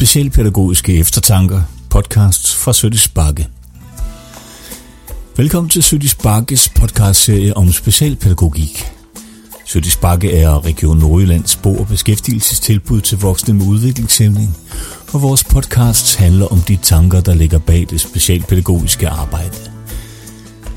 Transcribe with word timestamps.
Specialpædagogiske 0.00 0.98
Eftertanker, 0.98 1.62
podcast 1.90 2.56
fra 2.56 2.72
Sødis 2.72 3.08
Bakke. 3.08 3.48
Velkommen 5.36 5.70
til 5.70 5.82
Sødis 5.82 6.14
Bakkes 6.14 6.68
podcastserie 6.68 7.56
om 7.56 7.72
specialpædagogik. 7.72 8.84
Sødis 9.66 9.96
Bakke 9.96 10.32
er 10.38 10.64
Region 10.64 10.98
Nordjyllands 10.98 11.56
bo- 11.56 11.76
og 11.76 11.86
beskæftigelsestilbud 11.86 13.00
til 13.00 13.18
voksne 13.18 13.54
med 13.54 13.66
udviklingshæmning, 13.66 14.56
og 15.12 15.22
vores 15.22 15.44
podcast 15.44 16.16
handler 16.16 16.46
om 16.46 16.60
de 16.60 16.76
tanker, 16.76 17.20
der 17.20 17.34
ligger 17.34 17.58
bag 17.58 17.86
det 17.90 18.00
specialpædagogiske 18.00 19.08
arbejde. 19.08 19.56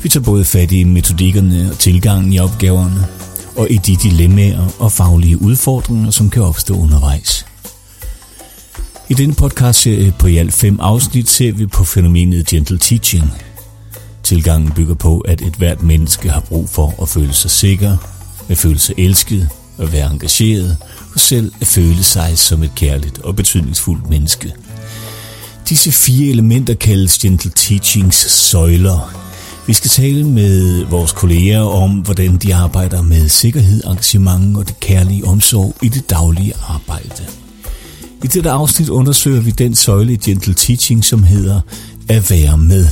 Vi 0.01 0.09
tager 0.09 0.23
både 0.23 0.45
fat 0.45 0.71
i 0.71 0.83
metodikkerne 0.83 1.71
og 1.71 1.79
tilgangen 1.79 2.33
i 2.33 2.39
opgaverne, 2.39 3.07
og 3.55 3.67
i 3.71 3.77
de 3.77 3.95
dilemmaer 3.95 4.67
og 4.79 4.91
faglige 4.91 5.41
udfordringer, 5.41 6.11
som 6.11 6.29
kan 6.29 6.43
opstå 6.43 6.77
undervejs. 6.77 7.45
I 9.13 9.15
denne 9.15 9.33
podcastserie 9.33 10.13
på 10.19 10.27
i 10.27 10.37
alt 10.37 10.53
fem 10.53 10.79
afsnit 10.79 11.29
ser 11.29 11.51
vi 11.51 11.65
på 11.65 11.83
fænomenet 11.83 12.45
gentle 12.45 12.77
teaching. 12.77 13.33
Tilgangen 14.23 14.71
bygger 14.71 14.95
på, 14.95 15.19
at 15.19 15.41
et 15.41 15.53
hvert 15.53 15.83
menneske 15.83 16.29
har 16.29 16.39
brug 16.39 16.69
for 16.69 17.01
at 17.01 17.09
føle 17.09 17.33
sig 17.33 17.51
sikker, 17.51 17.97
at 18.49 18.57
føle 18.57 18.79
sig 18.79 18.95
elsket, 18.97 19.49
at 19.77 19.93
være 19.93 20.11
engageret 20.11 20.77
og 21.13 21.19
selv 21.19 21.53
at 21.61 21.67
føle 21.67 22.03
sig 22.03 22.37
som 22.37 22.63
et 22.63 22.71
kærligt 22.75 23.19
og 23.19 23.35
betydningsfuldt 23.35 24.09
menneske. 24.09 24.53
Disse 25.69 25.91
fire 25.91 26.29
elementer 26.29 26.73
kaldes 26.73 27.17
gentle 27.17 27.51
teachings 27.55 28.31
søjler. 28.31 29.13
Vi 29.67 29.73
skal 29.73 29.89
tale 29.89 30.23
med 30.23 30.85
vores 30.85 31.11
kolleger 31.11 31.61
om, 31.61 31.91
hvordan 31.91 32.37
de 32.37 32.55
arbejder 32.55 33.01
med 33.01 33.29
sikkerhed, 33.29 33.83
engagement 33.83 34.57
og 34.57 34.67
det 34.67 34.79
kærlige 34.79 35.25
omsorg 35.25 35.75
i 35.81 35.87
det 35.87 36.09
daglige 36.09 36.53
arbejde. 36.67 37.42
I 38.23 38.27
dette 38.27 38.49
afsnit 38.49 38.89
undersøger 38.89 39.41
vi 39.41 39.51
den 39.51 39.75
søjle 39.75 40.13
i 40.13 40.17
Gentle 40.17 40.53
Teaching, 40.53 41.05
som 41.05 41.23
hedder 41.23 41.61
at 42.09 42.31
være 42.31 42.57
med. 42.57 42.87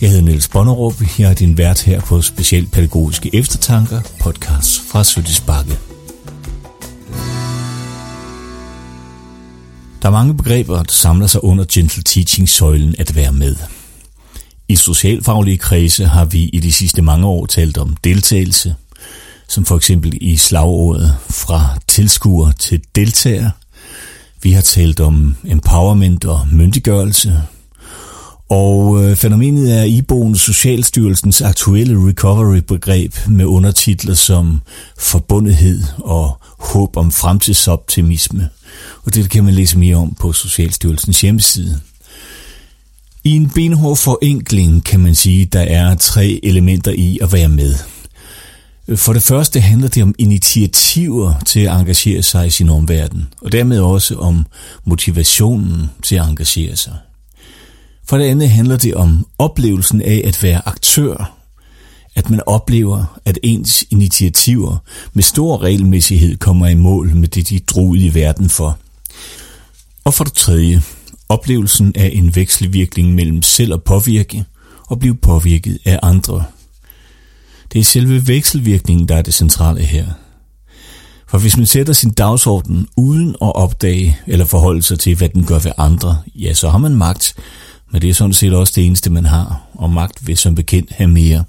Jeg 0.00 0.10
hedder 0.10 0.24
Niels 0.24 0.48
Bonnerup, 0.48 0.94
jeg 1.18 1.30
er 1.30 1.34
din 1.34 1.58
vært 1.58 1.82
her 1.82 2.00
på 2.00 2.22
Specielt 2.22 2.70
Pædagogiske 2.72 3.34
Eftertanker, 3.34 4.00
podcast 4.20 4.80
fra 4.80 5.04
Sødisbakke. 5.04 5.78
Der 10.02 10.08
er 10.08 10.10
mange 10.10 10.36
begreber, 10.36 10.76
der 10.76 10.92
samler 10.92 11.26
sig 11.26 11.44
under 11.44 11.64
Gentle 11.72 12.02
Teaching-søjlen 12.02 12.94
at 12.98 13.14
være 13.14 13.32
med. 13.32 13.56
I 14.68 14.76
socialfaglige 14.76 15.58
kredse 15.58 16.06
har 16.06 16.24
vi 16.24 16.42
i 16.42 16.60
de 16.60 16.72
sidste 16.72 17.02
mange 17.02 17.26
år 17.26 17.46
talt 17.46 17.78
om 17.78 17.96
deltagelse, 18.04 18.74
som 19.48 19.64
for 19.64 19.76
eksempel 19.76 20.18
i 20.20 20.36
slagordet 20.36 21.16
fra 21.30 21.78
tilskuer 21.88 22.52
til 22.52 22.80
deltager– 22.94 23.50
vi 24.44 24.52
har 24.52 24.62
talt 24.62 25.00
om 25.00 25.36
empowerment 25.44 26.24
og 26.24 26.46
myndiggørelse. 26.52 27.42
Og 28.48 29.04
øh, 29.04 29.16
fænomenet 29.16 29.78
er 29.78 29.82
iboende 29.82 30.38
Socialstyrelsens 30.38 31.42
aktuelle 31.42 32.08
recovery-begreb 32.08 33.14
med 33.28 33.44
undertitler 33.44 34.14
som 34.14 34.60
forbundethed 34.98 35.82
og 35.98 36.38
håb 36.58 36.96
om 36.96 37.12
fremtidsoptimisme. 37.12 38.48
Og 39.04 39.14
det 39.14 39.30
kan 39.30 39.44
man 39.44 39.54
læse 39.54 39.78
mere 39.78 39.96
om 39.96 40.14
på 40.20 40.32
Socialstyrelsens 40.32 41.20
hjemmeside. 41.20 41.80
I 43.24 43.30
en 43.30 43.50
benhård 43.50 43.96
forenkling 43.96 44.84
kan 44.84 45.00
man 45.00 45.14
sige, 45.14 45.42
at 45.42 45.52
der 45.52 45.60
er 45.60 45.94
tre 45.94 46.40
elementer 46.42 46.92
i 46.92 47.18
at 47.22 47.32
være 47.32 47.48
med– 47.48 47.74
for 48.88 49.12
det 49.12 49.22
første 49.22 49.60
handler 49.60 49.88
det 49.88 50.02
om 50.02 50.14
initiativer 50.18 51.34
til 51.46 51.60
at 51.60 51.72
engagere 51.80 52.22
sig 52.22 52.46
i 52.46 52.50
sin 52.50 52.68
omverden, 52.68 53.28
og 53.42 53.52
dermed 53.52 53.80
også 53.80 54.16
om 54.16 54.46
motivationen 54.84 55.90
til 56.02 56.16
at 56.16 56.28
engagere 56.28 56.76
sig. 56.76 56.94
For 58.08 58.18
det 58.18 58.24
andet 58.24 58.50
handler 58.50 58.76
det 58.76 58.94
om 58.94 59.26
oplevelsen 59.38 60.02
af 60.02 60.22
at 60.24 60.42
være 60.42 60.68
aktør, 60.68 61.34
at 62.14 62.30
man 62.30 62.40
oplever, 62.46 63.20
at 63.24 63.38
ens 63.42 63.84
initiativer 63.90 64.76
med 65.12 65.22
stor 65.22 65.62
regelmæssighed 65.62 66.36
kommer 66.36 66.66
i 66.66 66.74
mål 66.74 67.14
med 67.14 67.28
det, 67.28 67.48
de 67.48 67.58
drog 67.58 67.96
i 67.96 68.14
verden 68.14 68.48
for. 68.48 68.78
Og 70.04 70.14
for 70.14 70.24
det 70.24 70.32
tredje, 70.32 70.82
oplevelsen 71.28 71.92
af 71.96 72.10
en 72.14 72.36
vekselvirkning 72.36 73.14
mellem 73.14 73.42
selv 73.42 73.74
at 73.74 73.82
påvirke 73.82 74.44
og 74.86 74.98
blive 74.98 75.14
påvirket 75.14 75.78
af 75.84 75.98
andre 76.02 76.44
det 77.74 77.80
er 77.80 77.84
selve 77.84 78.26
vekselvirkningen, 78.26 79.08
der 79.08 79.16
er 79.16 79.22
det 79.22 79.34
centrale 79.34 79.82
her. 79.82 80.06
For 81.28 81.38
hvis 81.38 81.56
man 81.56 81.66
sætter 81.66 81.92
sin 81.92 82.10
dagsorden 82.10 82.88
uden 82.96 83.28
at 83.28 83.54
opdage 83.54 84.18
eller 84.26 84.44
forholde 84.44 84.82
sig 84.82 84.98
til, 84.98 85.16
hvad 85.16 85.28
den 85.28 85.44
gør 85.44 85.58
ved 85.58 85.72
andre, 85.78 86.18
ja, 86.34 86.54
så 86.54 86.70
har 86.70 86.78
man 86.78 86.94
magt, 86.94 87.34
men 87.92 88.02
det 88.02 88.10
er 88.10 88.14
sådan 88.14 88.32
set 88.32 88.54
også 88.54 88.72
det 88.76 88.86
eneste, 88.86 89.10
man 89.10 89.24
har, 89.24 89.62
og 89.74 89.90
magt 89.90 90.26
vil 90.26 90.36
som 90.36 90.54
bekendt 90.54 90.92
have 90.92 91.08
mere. 91.08 91.44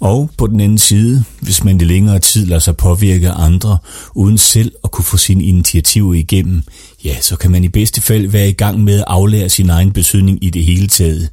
Og 0.00 0.30
på 0.38 0.46
den 0.46 0.60
anden 0.60 0.78
side, 0.78 1.24
hvis 1.40 1.64
man 1.64 1.80
i 1.80 1.84
længere 1.84 2.18
tid 2.18 2.46
lader 2.46 2.60
sig 2.60 2.76
påvirke 2.76 3.30
andre, 3.30 3.78
uden 4.14 4.38
selv 4.38 4.72
at 4.84 4.90
kunne 4.90 5.04
få 5.04 5.16
sine 5.16 5.44
initiativer 5.44 6.14
igennem, 6.14 6.62
ja, 7.04 7.20
så 7.20 7.36
kan 7.36 7.50
man 7.50 7.64
i 7.64 7.68
bedste 7.68 8.02
fald 8.02 8.26
være 8.26 8.48
i 8.48 8.52
gang 8.52 8.84
med 8.84 8.98
at 8.98 9.04
aflære 9.06 9.48
sin 9.48 9.70
egen 9.70 9.92
betydning 9.92 10.44
i 10.44 10.50
det 10.50 10.64
hele 10.64 10.88
taget. 10.88 11.30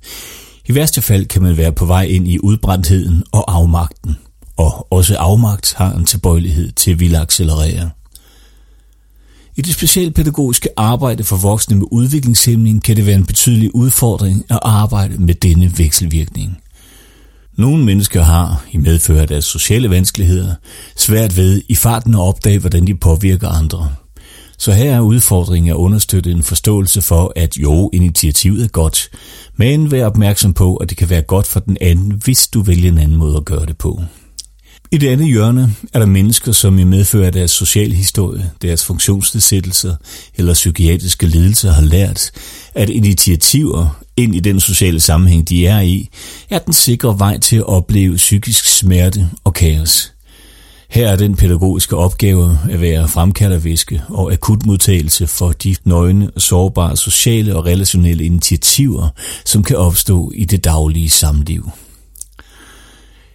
I 0.67 0.75
værste 0.75 1.01
fald 1.01 1.25
kan 1.25 1.41
man 1.41 1.57
være 1.57 1.71
på 1.71 1.85
vej 1.85 2.03
ind 2.03 2.27
i 2.27 2.39
udbrændtheden 2.39 3.23
og 3.31 3.55
afmagten, 3.55 4.17
og 4.57 4.93
også 4.93 5.17
afmagt 5.17 5.73
har 5.73 5.93
en 5.93 6.05
tilbøjelighed 6.05 6.71
til 6.71 6.91
at 6.91 6.99
ville 6.99 7.19
accelerere. 7.19 7.89
I 9.55 9.61
det 9.61 9.73
specialpædagogiske 9.73 10.69
arbejde 10.77 11.23
for 11.23 11.35
voksne 11.35 11.75
med 11.75 11.85
udviklingshæmning 11.91 12.83
kan 12.83 12.95
det 12.95 13.05
være 13.05 13.15
en 13.15 13.25
betydelig 13.25 13.75
udfordring 13.75 14.45
at 14.49 14.59
arbejde 14.61 15.17
med 15.17 15.33
denne 15.33 15.77
vekselvirkning. 15.77 16.57
Nogle 17.57 17.83
mennesker 17.85 18.23
har, 18.23 18.65
i 18.71 18.77
medfører 18.77 19.21
af 19.21 19.27
deres 19.27 19.45
sociale 19.45 19.89
vanskeligheder, 19.89 20.55
svært 20.95 21.37
ved 21.37 21.61
i 21.69 21.75
farten 21.75 22.13
at 22.13 22.19
opdage, 22.19 22.59
hvordan 22.59 22.87
de 22.87 22.95
påvirker 22.95 23.49
andre– 23.49 23.89
så 24.57 24.71
her 24.71 24.95
er 24.95 24.99
udfordringen 24.99 25.71
at 25.71 25.75
understøtte 25.75 26.31
en 26.31 26.43
forståelse 26.43 27.01
for, 27.01 27.33
at 27.35 27.57
jo, 27.57 27.89
initiativet 27.93 28.63
er 28.63 28.67
godt, 28.67 29.09
men 29.57 29.91
vær 29.91 30.05
opmærksom 30.05 30.53
på, 30.53 30.75
at 30.75 30.89
det 30.89 30.97
kan 30.97 31.09
være 31.09 31.21
godt 31.21 31.47
for 31.47 31.59
den 31.59 31.77
anden, 31.81 32.21
hvis 32.23 32.47
du 32.47 32.61
vælger 32.61 32.91
en 32.91 32.97
anden 32.97 33.17
måde 33.17 33.37
at 33.37 33.45
gøre 33.45 33.65
det 33.65 33.77
på. 33.77 34.01
I 34.91 34.97
det 34.97 35.07
andet 35.07 35.27
hjørne 35.27 35.75
er 35.93 35.99
der 35.99 36.05
mennesker, 36.05 36.51
som 36.51 36.79
i 36.79 36.83
medfører 36.83 37.31
deres 37.31 37.51
sociale 37.51 37.95
historie, 37.95 38.51
deres 38.61 38.85
funktionsnedsættelser 38.85 39.95
eller 40.35 40.53
psykiatriske 40.53 41.25
lidelser 41.27 41.71
har 41.71 41.81
lært, 41.81 42.31
at 42.75 42.89
initiativer 42.89 44.01
ind 44.17 44.35
i 44.35 44.39
den 44.39 44.59
sociale 44.59 44.99
sammenhæng, 44.99 45.49
de 45.49 45.67
er 45.67 45.79
i, 45.79 46.09
er 46.49 46.59
den 46.59 46.73
sikre 46.73 47.19
vej 47.19 47.39
til 47.39 47.55
at 47.55 47.65
opleve 47.65 48.15
psykisk 48.15 48.77
smerte 48.77 49.29
og 49.43 49.53
kaos. 49.53 50.14
Her 50.89 51.11
er 51.11 51.15
den 51.15 51.35
pædagogiske 51.35 51.95
opgave 51.95 52.59
at 52.71 52.81
være 52.81 53.07
fremkalderviske 53.07 54.03
og 54.09 54.31
akutmodtagelse 54.31 55.27
for 55.27 55.51
de 55.51 55.75
nøgne, 55.83 56.31
sårbare 56.37 56.97
sociale 56.97 57.55
og 57.55 57.65
relationelle 57.65 58.25
initiativer, 58.25 59.09
som 59.45 59.63
kan 59.63 59.77
opstå 59.77 60.31
i 60.35 60.45
det 60.45 60.63
daglige 60.63 61.09
samliv. 61.09 61.69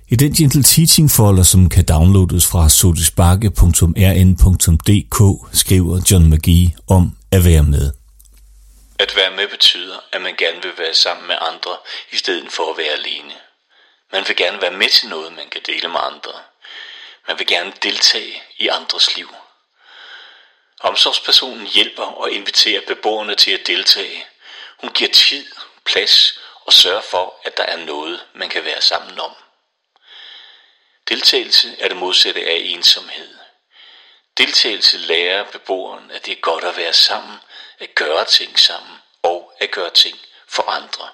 I 0.09 0.17
den 0.17 0.33
Gentle 0.33 0.63
Teaching 0.63 1.11
folder, 1.11 1.43
som 1.43 1.69
kan 1.69 1.85
downloades 1.85 2.47
fra 2.47 2.69
sotisbakke.rn.dk, 2.69 5.49
skriver 5.53 6.01
John 6.11 6.31
McGee 6.31 6.75
om 6.89 7.17
at 7.33 7.45
være 7.45 7.63
med. 7.63 7.93
At 8.99 9.13
være 9.17 9.31
med 9.37 9.49
betyder, 9.51 9.97
at 10.13 10.23
man 10.23 10.35
gerne 10.39 10.63
vil 10.63 10.73
være 10.79 10.95
sammen 10.95 11.27
med 11.27 11.37
andre, 11.51 11.75
i 12.13 12.17
stedet 12.17 12.53
for 12.57 12.73
at 12.73 12.79
være 12.79 12.95
alene. 13.01 13.35
Man 14.13 14.23
vil 14.29 14.37
gerne 14.37 14.63
være 14.63 14.79
med 14.83 14.91
til 14.99 15.09
noget, 15.09 15.31
man 15.41 15.49
kan 15.53 15.63
dele 15.67 15.89
med 15.89 16.01
andre. 16.11 16.35
Man 17.29 17.39
vil 17.39 17.47
gerne 17.47 17.73
deltage 17.83 18.43
i 18.57 18.69
andres 18.69 19.17
liv. 19.17 19.35
Omsorgspersonen 20.81 21.67
hjælper 21.67 22.05
og 22.05 22.31
inviterer 22.31 22.81
beboerne 22.87 23.35
til 23.35 23.51
at 23.51 23.67
deltage. 23.67 24.27
Hun 24.79 24.91
giver 24.91 25.11
tid, 25.13 25.47
plads 25.85 26.39
og 26.65 26.73
sørger 26.73 27.01
for, 27.01 27.41
at 27.45 27.57
der 27.57 27.65
er 27.65 27.77
noget, 27.77 28.27
man 28.35 28.49
kan 28.49 28.65
være 28.65 28.81
sammen 28.81 29.21
om. 29.21 29.35
Deltagelse 31.09 31.77
er 31.81 31.89
det 31.89 31.97
modsatte 31.97 32.47
af 32.47 32.61
ensomhed. 32.65 33.39
Deltagelse 34.39 34.99
lærer 34.99 35.45
beboeren, 35.45 36.11
at 36.11 36.27
det 36.27 36.33
er 36.33 36.41
godt 36.41 36.65
at 36.65 36.77
være 36.77 36.93
sammen, 36.93 37.37
at 37.79 37.95
gøre 37.95 38.25
ting 38.25 38.59
sammen 38.59 38.99
og 39.23 39.53
at 39.61 39.71
gøre 39.71 39.91
ting 39.91 40.19
for 40.49 40.63
andre. 40.63 41.09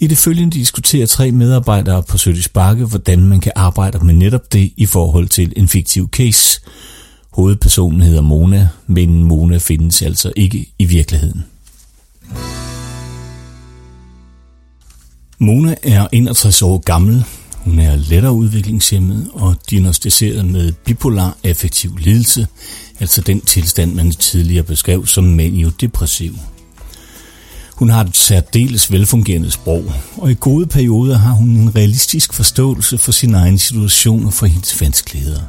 I 0.00 0.06
det 0.06 0.18
følgende 0.18 0.58
diskuterer 0.58 1.06
tre 1.06 1.32
medarbejdere 1.32 2.02
på 2.02 2.18
Sødis 2.18 2.48
Bakke, 2.48 2.84
hvordan 2.84 3.20
man 3.20 3.40
kan 3.40 3.52
arbejde 3.56 4.04
med 4.04 4.14
netop 4.14 4.52
det 4.52 4.72
i 4.76 4.86
forhold 4.86 5.28
til 5.28 5.52
en 5.56 5.68
fiktiv 5.68 6.08
case. 6.10 6.60
Hovedpersonen 7.32 8.00
hedder 8.00 8.20
Mona, 8.20 8.68
men 8.86 9.24
Mona 9.24 9.58
findes 9.58 10.02
altså 10.02 10.32
ikke 10.36 10.66
i 10.78 10.84
virkeligheden. 10.84 11.44
Mona 15.38 15.74
er 15.82 16.06
61 16.12 16.62
år 16.62 16.78
gammel. 16.78 17.24
Hun 17.56 17.78
er 17.78 17.96
lettere 17.96 18.32
udviklingshemmet 18.32 19.28
og 19.32 19.56
diagnostiseret 19.70 20.44
med 20.44 20.72
bipolar 20.72 21.36
affektiv 21.44 21.96
lidelse, 21.96 22.46
altså 23.00 23.20
den 23.20 23.40
tilstand, 23.40 23.94
man 23.94 24.10
tidligere 24.10 24.64
beskrev 24.64 25.06
som 25.06 25.24
maniodepressiv. 25.24 26.32
depressiv 26.32 26.57
hun 27.78 27.90
har 27.90 28.04
et 28.04 28.16
særdeles 28.16 28.92
velfungerende 28.92 29.50
sprog, 29.50 29.84
og 30.16 30.30
i 30.30 30.36
gode 30.40 30.66
perioder 30.66 31.18
har 31.18 31.32
hun 31.32 31.48
en 31.48 31.76
realistisk 31.76 32.32
forståelse 32.32 32.98
for 32.98 33.12
sin 33.12 33.34
egen 33.34 33.58
situation 33.58 34.26
og 34.26 34.32
for 34.32 34.46
hendes 34.46 34.80
vanskeligheder. 34.80 35.40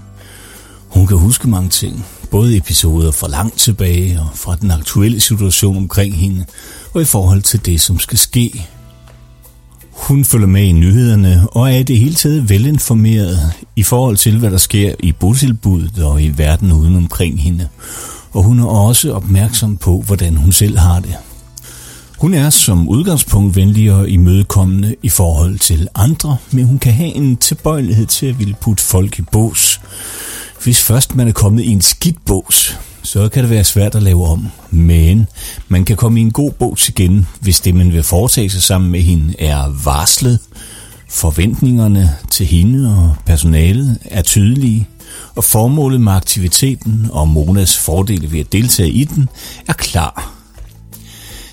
Hun 0.87 1.07
kan 1.07 1.17
huske 1.17 1.49
mange 1.49 1.69
ting, 1.69 2.05
både 2.31 2.57
episoder 2.57 3.11
fra 3.11 3.27
langt 3.27 3.59
tilbage 3.59 4.19
og 4.19 4.27
fra 4.35 4.55
den 4.55 4.71
aktuelle 4.71 5.19
situation 5.19 5.77
omkring 5.77 6.17
hende, 6.17 6.45
og 6.93 7.01
i 7.01 7.05
forhold 7.05 7.41
til 7.41 7.65
det, 7.65 7.81
som 7.81 7.99
skal 7.99 8.17
ske. 8.17 8.65
Hun 9.91 10.25
følger 10.25 10.47
med 10.47 10.63
i 10.63 10.71
nyhederne 10.71 11.47
og 11.51 11.71
er 11.71 11.77
i 11.77 11.83
det 11.83 11.99
hele 11.99 12.15
taget 12.15 12.49
velinformeret 12.49 13.51
i 13.75 13.83
forhold 13.83 14.17
til, 14.17 14.37
hvad 14.37 14.51
der 14.51 14.57
sker 14.57 14.93
i 14.99 15.11
botilbuddet 15.11 16.03
og 16.03 16.23
i 16.23 16.29
verden 16.37 16.71
uden 16.71 16.95
omkring 16.95 17.41
hende. 17.41 17.67
Og 18.31 18.43
hun 18.43 18.59
er 18.59 18.65
også 18.65 19.13
opmærksom 19.13 19.77
på, 19.77 20.03
hvordan 20.07 20.35
hun 20.35 20.51
selv 20.51 20.77
har 20.77 20.99
det. 20.99 21.15
Hun 22.19 22.33
er 22.33 22.49
som 22.49 22.89
udgangspunkt 22.89 23.55
venlig 23.55 23.91
og 23.91 24.09
imødekommende 24.09 24.95
i 25.03 25.09
forhold 25.09 25.59
til 25.59 25.87
andre, 25.95 26.37
men 26.51 26.65
hun 26.65 26.79
kan 26.79 26.93
have 26.93 27.15
en 27.15 27.37
tilbøjelighed 27.37 28.05
til 28.05 28.25
at 28.25 28.39
ville 28.39 28.55
putte 28.61 28.83
folk 28.83 29.19
i 29.19 29.21
bås. 29.21 29.81
Hvis 30.63 30.83
først 30.83 31.15
man 31.15 31.27
er 31.27 31.31
kommet 31.31 31.63
i 31.63 31.67
en 31.67 31.81
skidt 31.81 32.25
bås, 32.25 32.79
så 33.03 33.29
kan 33.29 33.43
det 33.43 33.49
være 33.49 33.63
svært 33.63 33.95
at 33.95 34.03
lave 34.03 34.25
om. 34.25 34.47
Men 34.69 35.27
man 35.67 35.85
kan 35.85 35.95
komme 35.95 36.19
i 36.19 36.23
en 36.23 36.31
god 36.31 36.51
bås 36.51 36.89
igen, 36.89 37.27
hvis 37.41 37.61
det 37.61 37.75
man 37.75 37.93
vil 37.93 38.03
foretage 38.03 38.49
sig 38.49 38.61
sammen 38.61 38.91
med 38.91 39.01
hende 39.01 39.33
er 39.39 39.83
varslet. 39.83 40.39
Forventningerne 41.09 42.15
til 42.31 42.45
hende 42.45 42.97
og 42.97 43.15
personalet 43.25 43.97
er 44.05 44.21
tydelige, 44.21 44.87
og 45.35 45.43
formålet 45.43 46.01
med 46.01 46.13
aktiviteten 46.13 47.07
og 47.11 47.27
Monas 47.27 47.77
fordele 47.77 48.31
ved 48.31 48.39
at 48.39 48.51
deltage 48.51 48.91
i 48.91 49.03
den 49.03 49.29
er 49.67 49.73
klar. 49.73 50.38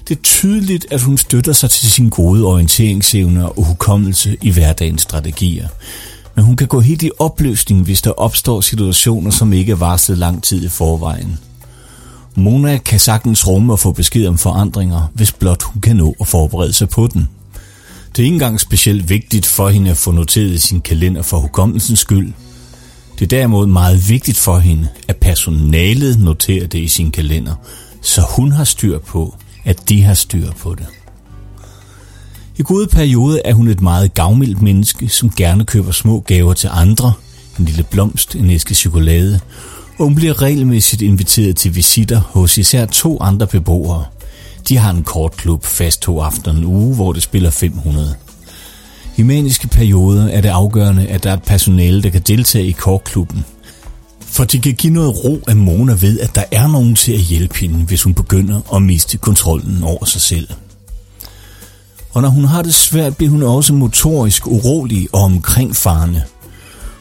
Det 0.08 0.16
er 0.16 0.22
tydeligt, 0.22 0.86
at 0.90 1.02
hun 1.02 1.18
støtter 1.18 1.52
sig 1.52 1.70
til 1.70 1.90
sin 1.90 2.08
gode 2.08 2.44
orienteringsevne 2.44 3.48
og 3.48 3.64
hukommelse 3.64 4.36
i 4.42 4.50
hverdagens 4.50 5.02
strategier. 5.02 5.68
Men 6.34 6.44
hun 6.44 6.56
kan 6.56 6.68
gå 6.68 6.80
helt 6.80 7.02
i 7.02 7.10
opløsning, 7.18 7.82
hvis 7.84 8.02
der 8.02 8.10
opstår 8.10 8.60
situationer, 8.60 9.30
som 9.30 9.52
ikke 9.52 9.72
er 9.72 9.76
varslet 9.76 10.18
lang 10.18 10.42
tid 10.42 10.64
i 10.64 10.68
forvejen. 10.68 11.38
Mona 12.34 12.78
kan 12.78 12.98
sagtens 13.00 13.46
rumme 13.46 13.72
og 13.72 13.78
få 13.78 13.92
besked 13.92 14.26
om 14.26 14.38
forandringer, 14.38 15.10
hvis 15.14 15.32
blot 15.32 15.62
hun 15.62 15.80
kan 15.80 15.96
nå 15.96 16.16
at 16.20 16.26
forberede 16.26 16.72
sig 16.72 16.88
på 16.88 17.06
den. 17.06 17.28
Det 18.10 18.18
er 18.22 18.24
ikke 18.24 18.34
engang 18.34 18.60
specielt 18.60 19.08
vigtigt 19.10 19.46
for 19.46 19.68
hende 19.68 19.90
at 19.90 19.96
få 19.96 20.10
noteret 20.10 20.52
i 20.52 20.58
sin 20.58 20.80
kalender 20.80 21.22
for 21.22 21.38
hukommelsens 21.38 22.00
skyld. 22.00 22.32
Det 23.18 23.22
er 23.22 23.38
derimod 23.38 23.66
meget 23.66 24.08
vigtigt 24.08 24.38
for 24.38 24.58
hende, 24.58 24.88
at 25.08 25.16
personalet 25.16 26.18
noterer 26.18 26.66
det 26.66 26.78
i 26.78 26.88
sin 26.88 27.10
kalender, 27.10 27.54
så 28.02 28.20
hun 28.20 28.52
har 28.52 28.64
styr 28.64 28.98
på, 28.98 29.36
at 29.66 29.88
de 29.88 30.02
har 30.02 30.14
styr 30.14 30.52
på 30.52 30.74
det. 30.74 30.86
I 32.58 32.62
gode 32.62 32.86
periode 32.86 33.40
er 33.44 33.54
hun 33.54 33.68
et 33.68 33.80
meget 33.80 34.14
gavmildt 34.14 34.62
menneske, 34.62 35.08
som 35.08 35.30
gerne 35.36 35.64
køber 35.64 35.92
små 35.92 36.20
gaver 36.20 36.54
til 36.54 36.70
andre, 36.72 37.12
en 37.58 37.64
lille 37.64 37.82
blomst, 37.82 38.34
en 38.34 38.50
æske 38.50 38.74
chokolade, 38.74 39.40
og 39.98 40.04
hun 40.04 40.14
bliver 40.14 40.42
regelmæssigt 40.42 41.02
inviteret 41.02 41.56
til 41.56 41.76
visitter 41.76 42.20
hos 42.20 42.58
især 42.58 42.86
to 42.86 43.18
andre 43.20 43.46
beboere. 43.46 44.04
De 44.68 44.76
har 44.76 44.90
en 44.90 45.02
kortklub 45.02 45.64
fast 45.64 46.02
to 46.02 46.20
aftener 46.20 46.58
en 46.58 46.64
uge, 46.64 46.94
hvor 46.94 47.12
det 47.12 47.22
spiller 47.22 47.50
500. 47.50 48.14
I 49.16 49.22
maniske 49.22 49.68
perioder 49.68 50.28
er 50.28 50.40
det 50.40 50.48
afgørende, 50.48 51.06
at 51.06 51.24
der 51.24 51.30
er 51.30 51.34
et 51.34 51.42
personale, 51.42 52.02
der 52.02 52.10
kan 52.10 52.22
deltage 52.22 52.66
i 52.66 52.72
kortklubben. 52.72 53.44
For 54.36 54.44
de 54.44 54.58
kan 54.58 54.74
give 54.74 54.92
noget 54.92 55.24
ro 55.24 55.40
af 55.48 55.56
Mona 55.56 55.96
ved, 56.00 56.20
at 56.20 56.34
der 56.34 56.44
er 56.52 56.66
nogen 56.66 56.94
til 56.94 57.12
at 57.12 57.18
hjælpe 57.18 57.58
hende, 57.58 57.76
hvis 57.84 58.02
hun 58.02 58.14
begynder 58.14 58.74
at 58.74 58.82
miste 58.82 59.18
kontrollen 59.18 59.82
over 59.82 60.04
sig 60.04 60.20
selv. 60.20 60.48
Og 62.12 62.22
når 62.22 62.28
hun 62.28 62.44
har 62.44 62.62
det 62.62 62.74
svært, 62.74 63.16
bliver 63.16 63.30
hun 63.30 63.42
også 63.42 63.72
motorisk 63.74 64.46
urolig 64.46 65.08
og 65.12 65.20
omkringfarende. 65.20 66.22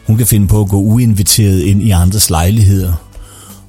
Hun 0.07 0.17
kan 0.17 0.27
finde 0.27 0.47
på 0.47 0.61
at 0.61 0.69
gå 0.69 0.77
uinviteret 0.77 1.59
ind 1.59 1.81
i 1.81 1.89
andres 1.89 2.29
lejligheder. 2.29 2.93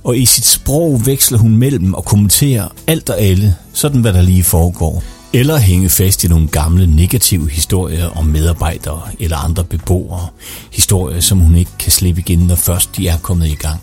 Og 0.05 0.19
i 0.19 0.27
sit 0.27 0.47
sprog 0.47 1.07
veksler 1.07 1.39
hun 1.39 1.57
mellem 1.57 1.95
og 1.95 2.05
kommenterer 2.05 2.69
alt 2.87 3.11
og 3.11 3.21
alle, 3.21 3.55
sådan 3.73 4.01
hvad 4.01 4.13
der 4.13 4.23
lige 4.23 4.45
foregår. 4.45 5.03
Eller 5.37 5.59
hænge 5.59 5.89
fast 5.89 6.25
i 6.25 6.29
nogle 6.29 6.49
gamle 6.49 6.87
negative 6.97 7.51
historier 7.51 8.09
om 8.09 8.27
medarbejdere 8.27 9.03
eller 9.19 9.37
andre 9.37 9.65
beboere. 9.65 10.29
Historier, 10.73 11.21
som 11.21 11.39
hun 11.39 11.57
ikke 11.57 11.71
kan 11.79 11.93
slippe 11.93 12.21
igen, 12.21 12.39
når 12.39 12.55
først 12.55 12.97
de 12.97 13.09
er 13.09 13.19
kommet 13.19 13.49
i 13.49 13.55
gang. 13.55 13.81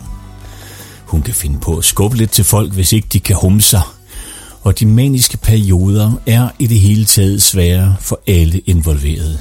Hun 1.05 1.21
kan 1.21 1.33
finde 1.33 1.59
på 1.59 1.77
at 1.77 1.85
skubbe 1.85 2.17
lidt 2.17 2.31
til 2.31 2.43
folk, 2.43 2.73
hvis 2.73 2.93
ikke 2.93 3.07
de 3.13 3.19
kan 3.19 3.35
humme 3.35 3.61
sig– 3.61 3.81
og 4.63 4.79
de 4.79 4.85
maniske 4.85 5.37
perioder 5.37 6.11
er 6.25 6.49
i 6.59 6.67
det 6.67 6.79
hele 6.79 7.05
taget 7.05 7.41
svære 7.41 7.95
for 7.99 8.19
alle 8.27 8.59
involverede. 8.59 9.39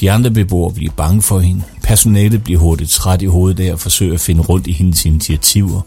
De 0.00 0.10
andre 0.10 0.30
beboere 0.30 0.74
bliver 0.74 0.92
bange 0.92 1.22
for 1.22 1.38
hende, 1.40 1.62
personalet 1.82 2.44
bliver 2.44 2.60
hurtigt 2.60 2.90
træt 2.90 3.22
i 3.22 3.26
hovedet 3.26 3.64
af 3.64 3.72
at 3.72 3.80
forsøge 3.80 4.14
at 4.14 4.20
finde 4.20 4.42
rundt 4.42 4.66
i 4.66 4.72
hendes 4.72 5.04
initiativer, 5.04 5.80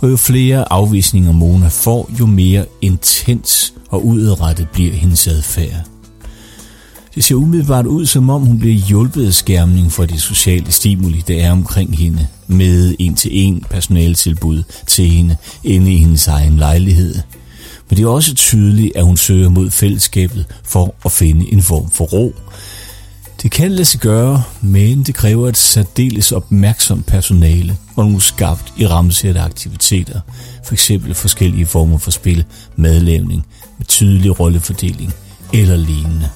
og 0.00 0.10
jo 0.10 0.16
flere 0.16 0.72
afvisninger 0.72 1.32
Mona 1.32 1.68
får, 1.68 2.10
jo 2.20 2.26
mere 2.26 2.64
intens 2.80 3.74
og 3.88 4.06
udadrettet 4.06 4.68
bliver 4.68 4.92
hendes 4.92 5.26
adfærd. 5.26 5.84
Det 7.14 7.24
ser 7.24 7.34
umiddelbart 7.34 7.86
ud, 7.86 8.06
som 8.06 8.30
om 8.30 8.42
hun 8.42 8.58
bliver 8.58 8.74
hjulpet 8.74 9.26
af 9.26 9.32
skærmning 9.32 9.92
for 9.92 10.06
de 10.06 10.20
sociale 10.20 10.72
stimuli, 10.72 11.24
der 11.28 11.42
er 11.42 11.52
omkring 11.52 11.98
hende, 11.98 12.26
med 12.46 12.94
en-til-en 12.98 13.64
personaltilbud 13.70 14.62
til 14.86 15.04
hende 15.04 15.36
inde 15.64 15.92
i 15.92 15.96
hendes 15.96 16.26
egen 16.26 16.56
lejlighed– 16.56 17.14
men 17.88 17.96
det 17.96 18.04
er 18.04 18.08
også 18.08 18.34
tydeligt, 18.34 18.96
at 18.96 19.04
hun 19.04 19.16
søger 19.16 19.48
mod 19.48 19.70
fællesskabet 19.70 20.46
for 20.64 20.94
at 21.04 21.12
finde 21.12 21.52
en 21.52 21.62
form 21.62 21.90
for 21.90 22.04
ro. 22.04 22.34
Det 23.42 23.50
kan 23.50 23.70
lade 23.70 23.84
sig 23.84 24.00
gøre, 24.00 24.42
men 24.60 25.02
det 25.02 25.14
kræver 25.14 25.48
et 25.48 25.56
særdeles 25.56 26.32
opmærksomt 26.32 27.06
personale 27.06 27.76
og 27.96 28.04
nogle 28.04 28.20
skabt 28.20 28.72
i 28.76 28.86
rammesætte 28.86 29.40
aktiviteter, 29.40 30.20
f.eks. 30.64 30.90
forskellige 31.12 31.66
former 31.66 31.98
for 31.98 32.10
spil, 32.10 32.44
madlavning 32.76 33.46
med 33.78 33.86
tydelig 33.86 34.40
rollefordeling 34.40 35.14
eller 35.52 35.76
lignende. 35.76 36.28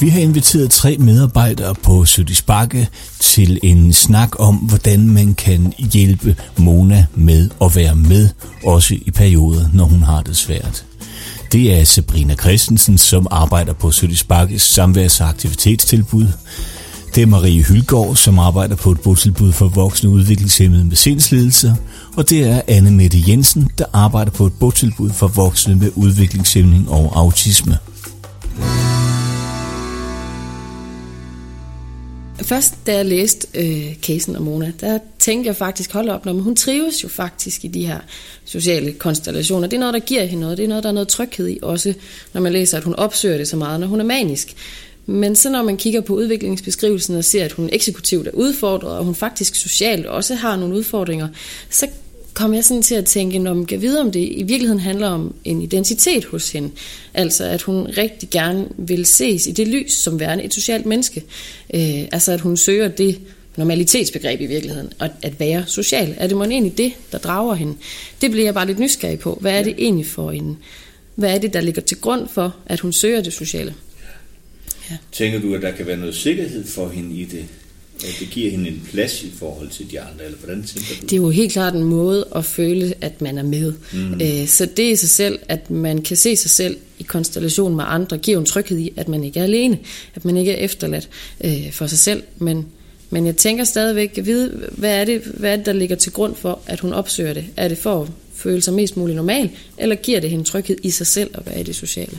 Vi 0.00 0.08
har 0.08 0.20
inviteret 0.20 0.70
tre 0.70 0.96
medarbejdere 0.98 1.74
på 1.74 2.06
Bakke 2.46 2.88
til 3.20 3.58
en 3.62 3.92
snak 3.92 4.40
om, 4.40 4.56
hvordan 4.56 5.08
man 5.08 5.34
kan 5.34 5.72
hjælpe 5.78 6.36
Mona 6.56 7.06
med 7.14 7.50
at 7.62 7.76
være 7.76 7.94
med, 7.94 8.28
også 8.64 8.94
i 8.94 9.10
perioder, 9.10 9.68
når 9.74 9.84
hun 9.84 10.02
har 10.02 10.22
det 10.22 10.36
svært. 10.36 10.84
Det 11.52 11.80
er 11.80 11.84
Sabrina 11.84 12.34
Christensen, 12.34 12.98
som 12.98 13.26
arbejder 13.30 13.72
på 13.72 13.92
Bakkes 14.28 14.62
samværs- 14.62 15.20
og 15.20 15.28
aktivitetstilbud. 15.28 16.26
Det 17.14 17.22
er 17.22 17.26
Marie 17.26 17.62
Hylgaard, 17.62 18.16
som 18.16 18.38
arbejder 18.38 18.76
på 18.76 18.90
et 18.90 19.00
botilbud 19.00 19.52
for 19.52 19.68
voksne 19.68 20.10
udviklingshemmede 20.10 20.84
med 20.84 20.96
sindslidelser. 20.96 21.74
Og 22.16 22.30
det 22.30 22.44
er 22.44 22.62
Anne 22.68 22.90
Mette 22.90 23.18
Jensen, 23.28 23.70
der 23.78 23.84
arbejder 23.92 24.30
på 24.30 24.46
et 24.46 24.52
botilbud 24.60 25.10
for 25.10 25.28
voksne 25.28 25.74
med 25.74 25.90
udviklingshæmning 25.96 26.90
og 26.90 27.12
autisme. 27.14 27.78
Først 32.42 32.74
da 32.86 32.96
jeg 32.96 33.06
læste 33.06 33.46
øh, 33.54 33.94
casen 34.02 34.36
om 34.36 34.42
Mona, 34.42 34.72
der 34.80 34.98
tænkte 35.18 35.48
jeg 35.48 35.56
faktisk, 35.56 35.92
hold 35.92 36.08
op, 36.08 36.24
når 36.24 36.32
hun 36.32 36.56
trives 36.56 37.04
jo 37.04 37.08
faktisk 37.08 37.64
i 37.64 37.68
de 37.68 37.86
her 37.86 37.98
sociale 38.44 38.92
konstellationer. 38.92 39.68
Det 39.68 39.76
er 39.76 39.80
noget, 39.80 39.94
der 39.94 40.00
giver 40.00 40.24
hende 40.24 40.40
noget. 40.40 40.58
Det 40.58 40.64
er 40.64 40.68
noget, 40.68 40.84
der 40.84 40.90
er 40.90 40.94
noget 40.94 41.08
tryghed 41.08 41.48
i, 41.48 41.58
også 41.62 41.94
når 42.32 42.40
man 42.40 42.52
læser, 42.52 42.78
at 42.78 42.84
hun 42.84 42.94
opsøger 42.94 43.36
det 43.36 43.48
så 43.48 43.56
meget, 43.56 43.80
når 43.80 43.86
hun 43.86 44.00
er 44.00 44.04
manisk. 44.04 44.56
Men 45.06 45.36
så 45.36 45.50
når 45.50 45.62
man 45.62 45.76
kigger 45.76 46.00
på 46.00 46.14
udviklingsbeskrivelsen 46.14 47.16
og 47.16 47.24
ser, 47.24 47.44
at 47.44 47.52
hun 47.52 47.68
eksekutivt 47.72 48.26
er 48.26 48.32
udfordret, 48.32 48.98
og 48.98 49.04
hun 49.04 49.14
faktisk 49.14 49.54
socialt 49.54 50.06
også 50.06 50.34
har 50.34 50.56
nogle 50.56 50.74
udfordringer, 50.74 51.28
så 51.70 51.86
kom 52.34 52.54
jeg 52.54 52.64
sådan 52.64 52.82
til 52.82 52.94
at 52.94 53.04
tænke, 53.04 53.38
når 53.38 53.54
man 53.54 53.66
kan 53.66 53.82
vide, 53.82 54.00
om 54.00 54.12
det 54.12 54.20
i 54.20 54.42
virkeligheden 54.42 54.80
handler 54.80 55.08
om 55.08 55.34
en 55.44 55.62
identitet 55.62 56.24
hos 56.24 56.52
hende. 56.52 56.70
Altså 57.14 57.44
at 57.44 57.62
hun 57.62 57.86
rigtig 57.98 58.30
gerne 58.30 58.68
vil 58.76 59.06
ses 59.06 59.46
i 59.46 59.52
det 59.52 59.68
lys 59.68 59.92
som 59.92 60.20
værende 60.20 60.44
et 60.44 60.54
socialt 60.54 60.86
menneske. 60.86 61.24
Øh, 61.74 62.04
altså 62.12 62.32
at 62.32 62.40
hun 62.40 62.56
søger 62.56 62.88
det 62.88 63.18
normalitetsbegreb 63.56 64.40
i 64.40 64.46
virkeligheden, 64.46 64.92
og 64.98 65.08
at 65.22 65.40
være 65.40 65.64
social. 65.66 66.14
Er 66.18 66.26
det 66.26 66.36
måske 66.36 66.52
egentlig 66.52 66.78
det, 66.78 66.92
der 67.12 67.18
drager 67.18 67.54
hende? 67.54 67.74
Det 68.20 68.30
bliver 68.30 68.46
jeg 68.46 68.54
bare 68.54 68.66
lidt 68.66 68.78
nysgerrig 68.78 69.18
på. 69.18 69.38
Hvad 69.40 69.58
er 69.58 69.62
det 69.62 69.74
egentlig 69.78 70.06
for 70.06 70.30
en... 70.30 70.58
Hvad 71.14 71.34
er 71.34 71.38
det, 71.38 71.52
der 71.52 71.60
ligger 71.60 71.82
til 71.82 71.96
grund 72.00 72.28
for, 72.28 72.56
at 72.66 72.80
hun 72.80 72.92
søger 72.92 73.20
det 73.20 73.32
sociale? 73.32 73.74
Ja. 74.90 74.96
Tænker 75.12 75.40
du, 75.40 75.54
at 75.54 75.62
der 75.62 75.70
kan 75.70 75.86
være 75.86 75.96
noget 75.96 76.14
sikkerhed 76.14 76.66
for 76.66 76.88
hende 76.88 77.16
i 77.16 77.24
det? 77.24 77.44
at 78.04 78.16
det 78.20 78.30
giver 78.30 78.50
hende 78.50 78.68
en 78.68 78.88
plads 78.90 79.22
i 79.22 79.30
forhold 79.38 79.68
til 79.68 79.90
de 79.90 80.00
andre, 80.00 80.24
eller 80.24 80.38
hvordan 80.38 80.62
tænker 80.62 80.94
du? 81.00 81.06
Det 81.06 81.12
er 81.12 81.16
jo 81.16 81.30
helt 81.30 81.52
klart 81.52 81.74
en 81.74 81.84
måde 81.84 82.28
at 82.34 82.44
føle, 82.44 82.94
at 83.00 83.20
man 83.20 83.38
er 83.38 83.42
med. 83.42 83.72
Mm. 83.92 84.20
Øh, 84.20 84.46
så 84.46 84.66
det 84.76 84.92
i 84.92 84.96
sig 84.96 85.08
selv, 85.08 85.38
at 85.48 85.70
man 85.70 86.02
kan 86.02 86.16
se 86.16 86.36
sig 86.36 86.50
selv 86.50 86.76
i 86.98 87.02
konstellation 87.02 87.76
med 87.76 87.84
andre, 87.86 88.18
giver 88.18 88.38
en 88.38 88.44
tryghed 88.44 88.78
i, 88.78 88.92
at 88.96 89.08
man 89.08 89.24
ikke 89.24 89.40
er 89.40 89.44
alene, 89.44 89.78
at 90.14 90.24
man 90.24 90.36
ikke 90.36 90.52
er 90.52 90.64
efterladt 90.64 91.08
øh, 91.44 91.72
for 91.72 91.86
sig 91.86 91.98
selv, 91.98 92.22
men 92.38 92.66
men 93.10 93.26
jeg 93.26 93.36
tænker 93.36 93.64
stadigvæk 93.64 94.18
at 94.18 94.26
vide, 94.26 94.68
hvad 94.72 95.00
er, 95.00 95.04
det, 95.04 95.22
hvad 95.22 95.52
er 95.52 95.56
det, 95.56 95.66
der 95.66 95.72
ligger 95.72 95.96
til 95.96 96.12
grund 96.12 96.34
for, 96.36 96.60
at 96.66 96.80
hun 96.80 96.92
opsøger 96.92 97.32
det? 97.32 97.44
Er 97.56 97.68
det 97.68 97.78
for 97.78 98.02
at 98.02 98.08
føle 98.34 98.62
sig 98.62 98.74
mest 98.74 98.96
muligt 98.96 99.16
normal, 99.16 99.50
eller 99.78 99.96
giver 99.96 100.20
det 100.20 100.30
hende 100.30 100.44
tryghed 100.44 100.76
i 100.82 100.90
sig 100.90 101.06
selv 101.06 101.30
at 101.34 101.46
være 101.46 101.60
i 101.60 101.62
det 101.62 101.74
sociale? 101.74 102.18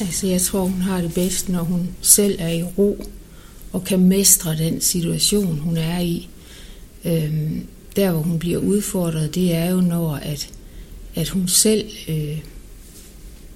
Altså, 0.00 0.26
jeg 0.26 0.40
tror, 0.40 0.60
hun 0.60 0.80
har 0.80 1.00
det 1.00 1.14
bedst, 1.14 1.48
når 1.48 1.62
hun 1.62 1.88
selv 2.00 2.36
er 2.38 2.48
i 2.48 2.62
ro 2.62 3.04
og 3.72 3.84
kan 3.84 4.00
mestre 4.00 4.56
den 4.56 4.80
situation, 4.80 5.58
hun 5.58 5.76
er 5.76 6.00
i. 6.00 6.28
Øhm, 7.04 7.66
der, 7.96 8.10
hvor 8.10 8.20
hun 8.20 8.38
bliver 8.38 8.58
udfordret, 8.58 9.34
det 9.34 9.54
er 9.54 9.70
jo, 9.70 9.80
når 9.80 10.14
at, 10.14 10.48
at 11.14 11.28
hun 11.28 11.48
selv 11.48 11.90
øh, 12.08 12.38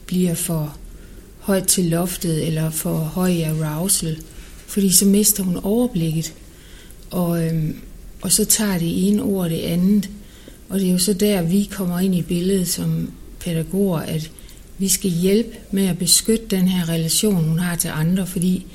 bliver 0.06 0.34
for 0.34 0.76
højt 1.38 1.66
til 1.66 1.84
loftet 1.84 2.46
eller 2.46 2.70
for 2.70 2.96
høj 2.98 3.28
i 3.28 3.42
arousal, 3.42 4.18
fordi 4.66 4.90
så 4.92 5.04
mister 5.04 5.42
hun 5.42 5.56
overblikket. 5.56 6.34
Og, 7.10 7.46
øhm, 7.46 7.76
og 8.22 8.32
så 8.32 8.44
tager 8.44 8.78
det 8.78 9.08
ene 9.08 9.22
ord 9.22 9.50
det 9.50 9.60
andet. 9.60 10.10
Og 10.68 10.80
det 10.80 10.88
er 10.88 10.92
jo 10.92 10.98
så 10.98 11.12
der, 11.12 11.42
vi 11.42 11.68
kommer 11.72 12.00
ind 12.00 12.14
i 12.14 12.22
billedet 12.22 12.68
som 12.68 13.12
pædagoger, 13.40 13.98
at 13.98 14.30
vi 14.78 14.88
skal 14.88 15.10
hjælpe 15.10 15.56
med 15.70 15.86
at 15.86 15.98
beskytte 15.98 16.46
den 16.50 16.68
her 16.68 16.88
relation, 16.88 17.44
hun 17.44 17.58
har 17.58 17.76
til 17.76 17.88
andre, 17.88 18.26
fordi 18.26 18.66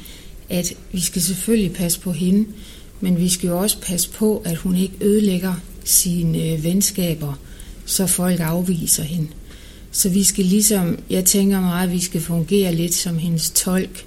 at 0.49 0.73
vi 0.91 0.99
skal 0.99 1.21
selvfølgelig 1.21 1.73
passe 1.73 1.99
på 1.99 2.11
hende, 2.11 2.47
men 3.01 3.19
vi 3.19 3.29
skal 3.29 3.47
jo 3.47 3.59
også 3.59 3.77
passe 3.81 4.09
på, 4.09 4.41
at 4.45 4.55
hun 4.55 4.75
ikke 4.75 4.93
ødelægger 5.01 5.53
sine 5.83 6.43
øh, 6.43 6.63
venskaber, 6.63 7.33
så 7.85 8.07
folk 8.07 8.39
afviser 8.39 9.03
hende. 9.03 9.27
Så 9.91 10.09
vi 10.09 10.23
skal 10.23 10.45
ligesom, 10.45 10.99
jeg 11.09 11.25
tænker 11.25 11.61
meget, 11.61 11.87
at 11.87 11.93
vi 11.93 11.99
skal 11.99 12.21
fungere 12.21 12.75
lidt 12.75 12.93
som 12.93 13.17
hendes 13.17 13.51
tolk. 13.51 14.05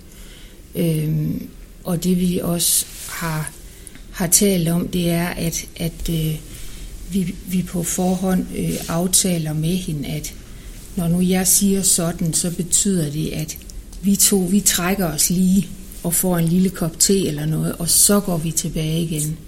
Øhm, 0.75 1.49
og 1.85 2.05
det 2.05 2.21
vi 2.21 2.39
også 2.39 2.87
har, 3.09 3.53
har 4.11 4.27
talt 4.27 4.69
om, 4.69 4.89
det 4.89 5.11
er, 5.11 5.27
at, 5.27 5.67
at 5.77 6.11
øh, 6.11 6.35
vi, 7.11 7.35
vi 7.47 7.63
på 7.63 7.83
forhånd 7.83 8.47
øh, 8.57 8.75
aftaler 8.89 9.53
med 9.53 9.77
hende, 9.77 10.09
at 10.09 10.35
når 10.97 11.09
nu 11.09 11.21
jeg 11.21 11.47
siger 11.47 11.83
sådan, 11.83 12.33
så 12.33 12.57
betyder 12.57 13.11
det, 13.11 13.31
at 13.33 13.59
vi 14.03 14.17
to, 14.17 14.37
vi 14.37 14.61
trækker 14.61 15.07
os 15.07 15.31
lige 15.31 15.69
og 16.03 16.15
får 16.15 16.39
en 16.39 16.49
lille 16.49 16.71
kop 16.71 16.99
te 16.99 17.29
eller 17.29 17.47
noget, 17.47 17.73
og 17.73 17.89
så 17.89 18.21
går 18.21 18.39
vi 18.39 18.51
tilbage 18.51 19.03
igen, 19.03 19.39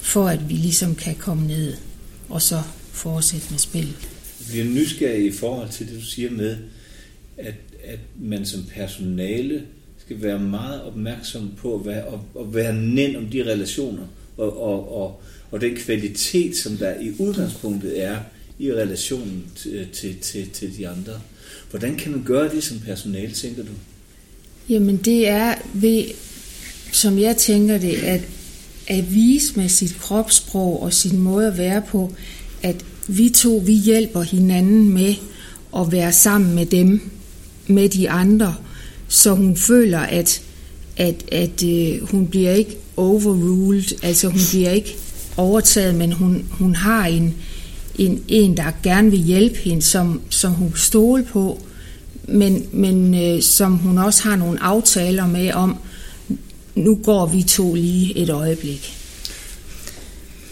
for 0.00 0.28
at 0.28 0.48
vi 0.48 0.54
ligesom 0.54 0.94
kan 0.94 1.14
komme 1.14 1.46
ned 1.46 1.74
og 2.28 2.42
så 2.42 2.62
fortsætte 2.92 3.46
med 3.50 3.58
spillet. 3.58 3.96
Jeg 4.40 4.46
bliver 4.48 4.64
nysgerrig 4.64 5.26
i 5.26 5.32
forhold 5.32 5.68
til 5.70 5.88
det, 5.88 5.96
du 5.96 6.04
siger 6.04 6.30
med, 6.30 6.56
at, 7.36 7.54
at 7.84 7.98
man 8.20 8.46
som 8.46 8.64
personale 8.74 9.62
skal 9.98 10.22
være 10.22 10.38
meget 10.38 10.82
opmærksom 10.82 11.50
på 11.56 11.74
at 11.74 11.86
være, 11.86 12.06
at, 12.06 12.18
at 12.40 12.54
være 12.54 12.74
nænd 12.74 13.16
om 13.16 13.26
de 13.26 13.44
relationer 13.44 14.06
og, 14.36 14.62
og, 14.62 14.96
og, 15.02 15.22
og 15.50 15.60
den 15.60 15.76
kvalitet, 15.76 16.56
som 16.56 16.76
der 16.76 17.00
i 17.00 17.12
udgangspunktet 17.18 18.04
er 18.04 18.16
i 18.58 18.72
relationen 18.72 19.44
til, 19.56 19.88
til, 19.92 20.16
til, 20.16 20.50
til 20.50 20.76
de 20.78 20.88
andre. 20.88 21.20
Hvordan 21.70 21.96
kan 21.96 22.12
man 22.12 22.22
gøre 22.24 22.48
det 22.48 22.64
som 22.64 22.78
personal, 22.78 23.32
tænker 23.32 23.62
du? 23.62 23.72
Jamen 24.68 24.96
det 24.96 25.28
er 25.28 25.54
ved, 25.74 26.04
som 26.92 27.18
jeg 27.18 27.36
tænker 27.36 27.78
det, 27.78 27.94
at, 27.94 28.20
at 28.86 29.14
vise 29.14 29.56
med 29.56 29.68
sit 29.68 29.96
kropssprog 30.00 30.82
og 30.82 30.92
sin 30.92 31.18
måde 31.18 31.46
at 31.46 31.58
være 31.58 31.82
på, 31.88 32.12
at 32.62 32.84
vi 33.08 33.28
to, 33.28 33.62
vi 33.66 33.72
hjælper 33.72 34.22
hinanden 34.22 34.88
med 34.88 35.14
at 35.76 35.92
være 35.92 36.12
sammen 36.12 36.54
med 36.54 36.66
dem, 36.66 37.10
med 37.66 37.88
de 37.88 38.10
andre, 38.10 38.54
så 39.08 39.34
hun 39.34 39.56
føler, 39.56 39.98
at, 39.98 40.42
at, 40.96 41.24
at 41.32 41.62
øh, 41.62 42.10
hun 42.10 42.26
bliver 42.26 42.52
ikke 42.52 42.76
overruled, 42.96 44.04
altså 44.04 44.28
hun 44.28 44.40
bliver 44.50 44.70
ikke 44.70 44.96
overtaget, 45.36 45.94
men 45.94 46.12
hun, 46.12 46.46
hun 46.50 46.74
har 46.74 47.06
en, 47.06 47.34
en, 47.98 48.22
en, 48.28 48.56
der 48.56 48.72
gerne 48.82 49.10
vil 49.10 49.20
hjælpe 49.20 49.56
hende, 49.56 49.82
som, 49.82 50.20
som 50.30 50.52
hun 50.52 50.72
stole 50.76 51.24
på, 51.24 51.62
men, 52.28 52.66
men 52.72 53.14
øh, 53.14 53.42
som 53.42 53.76
hun 53.76 53.98
også 53.98 54.22
har 54.22 54.36
nogle 54.36 54.62
aftaler 54.62 55.26
med 55.26 55.52
om, 55.52 55.76
nu 56.74 56.94
går 56.94 57.26
vi 57.26 57.42
to 57.42 57.74
lige 57.74 58.18
et 58.18 58.30
øjeblik. 58.30 58.92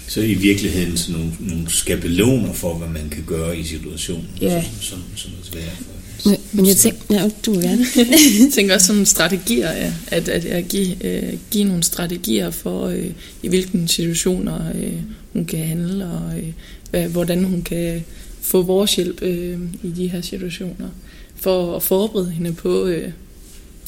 Så 0.08 0.20
i 0.20 0.34
virkeligheden 0.34 0.96
sådan 0.96 1.20
nogle, 1.20 1.32
nogle 1.40 1.70
skabeloner 1.70 2.52
for, 2.52 2.74
hvad 2.74 2.88
man 2.88 3.08
kan 3.10 3.24
gøre 3.26 3.58
i 3.58 3.64
situationen, 3.64 4.28
ja. 4.40 4.64
som, 4.80 4.80
som, 4.80 4.98
som 5.16 5.32
er 5.40 5.44
svære 5.52 5.70
for 5.76 5.94
men, 6.24 6.36
men 6.52 6.66
jeg 6.66 6.76
tænker, 6.76 6.98
ja, 7.10 7.30
du 7.46 7.52
vil 7.52 7.62
gerne. 7.62 7.86
jeg 8.40 8.52
tænker 8.52 8.74
også 8.74 8.86
sådan 8.86 9.06
strategier, 9.06 9.72
ja, 9.72 9.92
at, 10.06 10.28
at, 10.28 10.44
at 10.44 10.68
give, 10.68 11.06
øh, 11.06 11.38
give 11.50 11.64
nogle 11.64 11.82
strategier 11.82 12.50
for, 12.50 12.86
øh, 12.86 13.10
i 13.42 13.48
hvilke 13.48 13.78
situationer 13.86 14.72
øh, 14.74 14.92
hun 15.32 15.44
kan 15.44 15.58
handle, 15.58 16.04
og 16.06 16.38
øh, 16.38 16.48
hvad, 16.94 17.08
hvordan 17.08 17.44
hun 17.44 17.62
kan 17.62 18.04
få 18.40 18.62
vores 18.62 18.96
hjælp 18.96 19.22
øh, 19.22 19.58
i 19.82 19.90
de 19.90 20.08
her 20.08 20.20
situationer 20.20 20.88
for 21.36 21.76
at 21.76 21.82
forberede 21.82 22.30
hende 22.30 22.52
på 22.52 22.86
øh, 22.86 23.12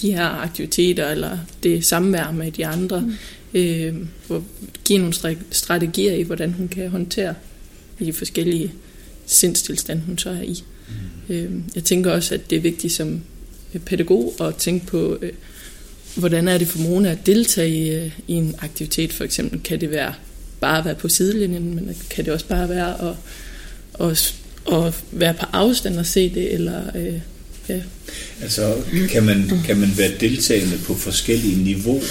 de 0.03 0.13
her 0.13 0.25
aktiviteter 0.25 1.09
eller 1.09 1.39
det 1.63 1.85
samvær 1.85 2.31
med 2.31 2.53
de 2.53 2.67
andre. 2.67 3.01
Mm. 3.01 3.15
Øh, 3.55 3.95
for 4.21 4.45
give 4.85 4.99
nogle 4.99 5.15
strategier 5.51 6.15
i, 6.15 6.23
hvordan 6.23 6.53
hun 6.53 6.69
kan 6.69 6.89
håndtere 6.89 7.35
de 7.99 8.13
forskellige 8.13 8.73
sindstilstande, 9.27 10.03
hun 10.07 10.19
så 10.19 10.31
er 10.31 10.43
i. 10.43 10.65
Mm. 10.89 11.35
Øh, 11.35 11.51
jeg 11.75 11.85
tænker 11.85 12.13
også, 12.13 12.35
at 12.35 12.51
det 12.51 12.57
er 12.57 12.61
vigtigt 12.61 12.93
som 12.93 13.21
pædagog 13.85 14.35
at 14.41 14.57
tænke 14.57 14.87
på, 14.87 15.19
øh, 15.23 15.33
hvordan 16.17 16.49
er 16.49 16.59
det 16.59 16.69
for 16.69 16.79
Mona 16.79 17.11
at 17.11 17.27
deltage 17.27 17.71
i, 17.71 17.95
øh, 17.95 18.11
i 18.29 18.33
en 18.33 18.55
aktivitet. 18.59 19.13
For 19.13 19.25
eksempel 19.25 19.61
kan 19.63 19.81
det 19.81 19.91
være 19.91 20.15
bare 20.61 20.79
at 20.79 20.85
være 20.85 20.95
på 20.95 21.09
sidelinjen, 21.09 21.75
men 21.75 21.97
kan 22.11 22.25
det 22.25 22.33
også 22.33 22.47
bare 22.47 22.69
være 22.69 23.09
at, 23.09 23.17
at, 24.01 24.35
at 24.73 24.95
være 25.13 25.35
på 25.35 25.47
afstand 25.53 25.99
og 25.99 26.07
se 26.07 26.35
det, 26.35 26.55
eller 26.55 26.83
øh, 26.95 27.21
Ja. 27.69 27.81
Altså, 28.43 28.75
kan 29.11 29.23
man, 29.23 29.51
kan 29.67 29.77
man 29.77 29.89
være 29.97 30.11
deltagende 30.21 30.79
på 30.85 30.95
forskellige 30.95 31.65
niveauer? 31.65 32.03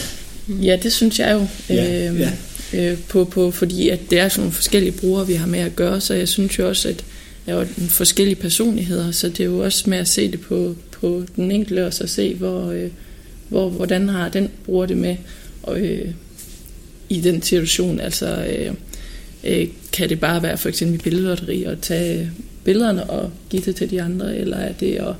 Ja, 0.50 0.78
det 0.84 0.94
synes 0.94 1.20
jeg 1.20 1.34
jo. 1.34 1.48
Ja, 1.70 2.10
øh, 2.10 2.20
ja. 2.20 2.32
Øh, 2.74 2.98
på, 3.08 3.24
på, 3.24 3.52
fordi 3.52 3.90
at 3.90 4.00
det 4.10 4.20
er 4.20 4.30
sådan 4.30 4.42
nogle 4.42 4.54
forskellige 4.54 4.92
brugere, 4.92 5.28
vi 5.28 5.34
har 5.34 5.48
med 5.48 5.60
at 5.60 5.76
gøre, 5.76 6.02
så 6.02 6.14
jeg 6.14 6.28
synes 6.28 6.60
jo 6.60 6.68
også, 6.68 6.90
at 6.90 7.06
jeg 7.48 7.56
er 7.58 7.66
forskellige 7.90 8.36
personligheder, 8.36 9.12
så 9.12 9.30
det 9.30 9.40
er 9.40 9.46
jo 9.46 9.60
også 9.60 9.90
med 9.90 9.98
at 9.98 10.08
se 10.08 10.32
det 10.32 10.42
på, 10.42 10.76
på 10.92 11.24
den 11.36 11.52
enkelte, 11.52 11.86
og 11.86 11.94
så 11.94 12.08
se, 12.08 12.34
hvor, 12.34 12.72
øh, 12.72 12.90
hvor, 13.50 13.70
hvordan 13.70 14.10
har 14.10 14.30
den 14.30 14.50
bruger 14.66 14.86
det 14.86 14.98
med 14.98 15.16
og, 15.64 15.80
øh, 15.80 16.12
i 17.10 17.22
den 17.22 17.42
situation. 17.42 18.00
Altså, 18.00 18.46
øh, 18.46 18.74
øh, 19.44 19.68
kan 19.94 20.10
det 20.10 20.20
bare 20.20 20.44
være 20.44 20.58
for 20.58 20.70
eksempel 20.70 21.00
i 21.00 21.04
billedlotteri 21.04 21.64
at 21.64 21.80
tage 21.82 22.32
billederne 22.64 23.10
og 23.10 23.32
give 23.50 23.62
det 23.62 23.76
til 23.76 23.90
de 23.90 24.02
andre, 24.02 24.38
eller 24.38 24.58
er 24.58 24.74
det 24.74 24.96
at 24.96 25.16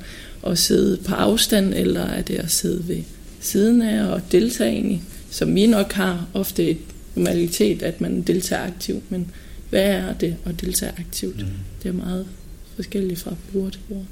at 0.46 0.58
sidde 0.58 0.98
på 0.98 1.16
afstand, 1.16 1.74
eller 1.74 2.02
er 2.02 2.22
det 2.22 2.36
at 2.36 2.52
sidde 2.52 2.88
ved 2.88 3.04
siden 3.40 3.82
af 3.82 4.06
og 4.06 4.22
deltage 4.32 4.92
i, 4.92 5.02
som 5.30 5.56
vi 5.56 5.68
nok 5.68 5.92
har 5.92 6.28
ofte 6.34 6.70
et 6.70 6.78
normalitet, 7.16 7.84
at 7.84 8.02
man 8.02 8.22
deltager 8.22 8.64
aktivt, 8.64 9.12
men 9.12 9.32
hvad 9.70 9.84
er 9.84 10.14
det 10.14 10.36
at 10.46 10.62
deltage 10.62 10.92
aktivt? 10.98 11.38
Mm. 11.38 11.46
Det 11.84 11.90
er 11.90 11.94
meget 11.94 12.28
forskelligt 12.76 13.20
fra 13.20 13.36
bruger 13.52 13.70
til 13.70 13.80
bruger. 13.88 14.06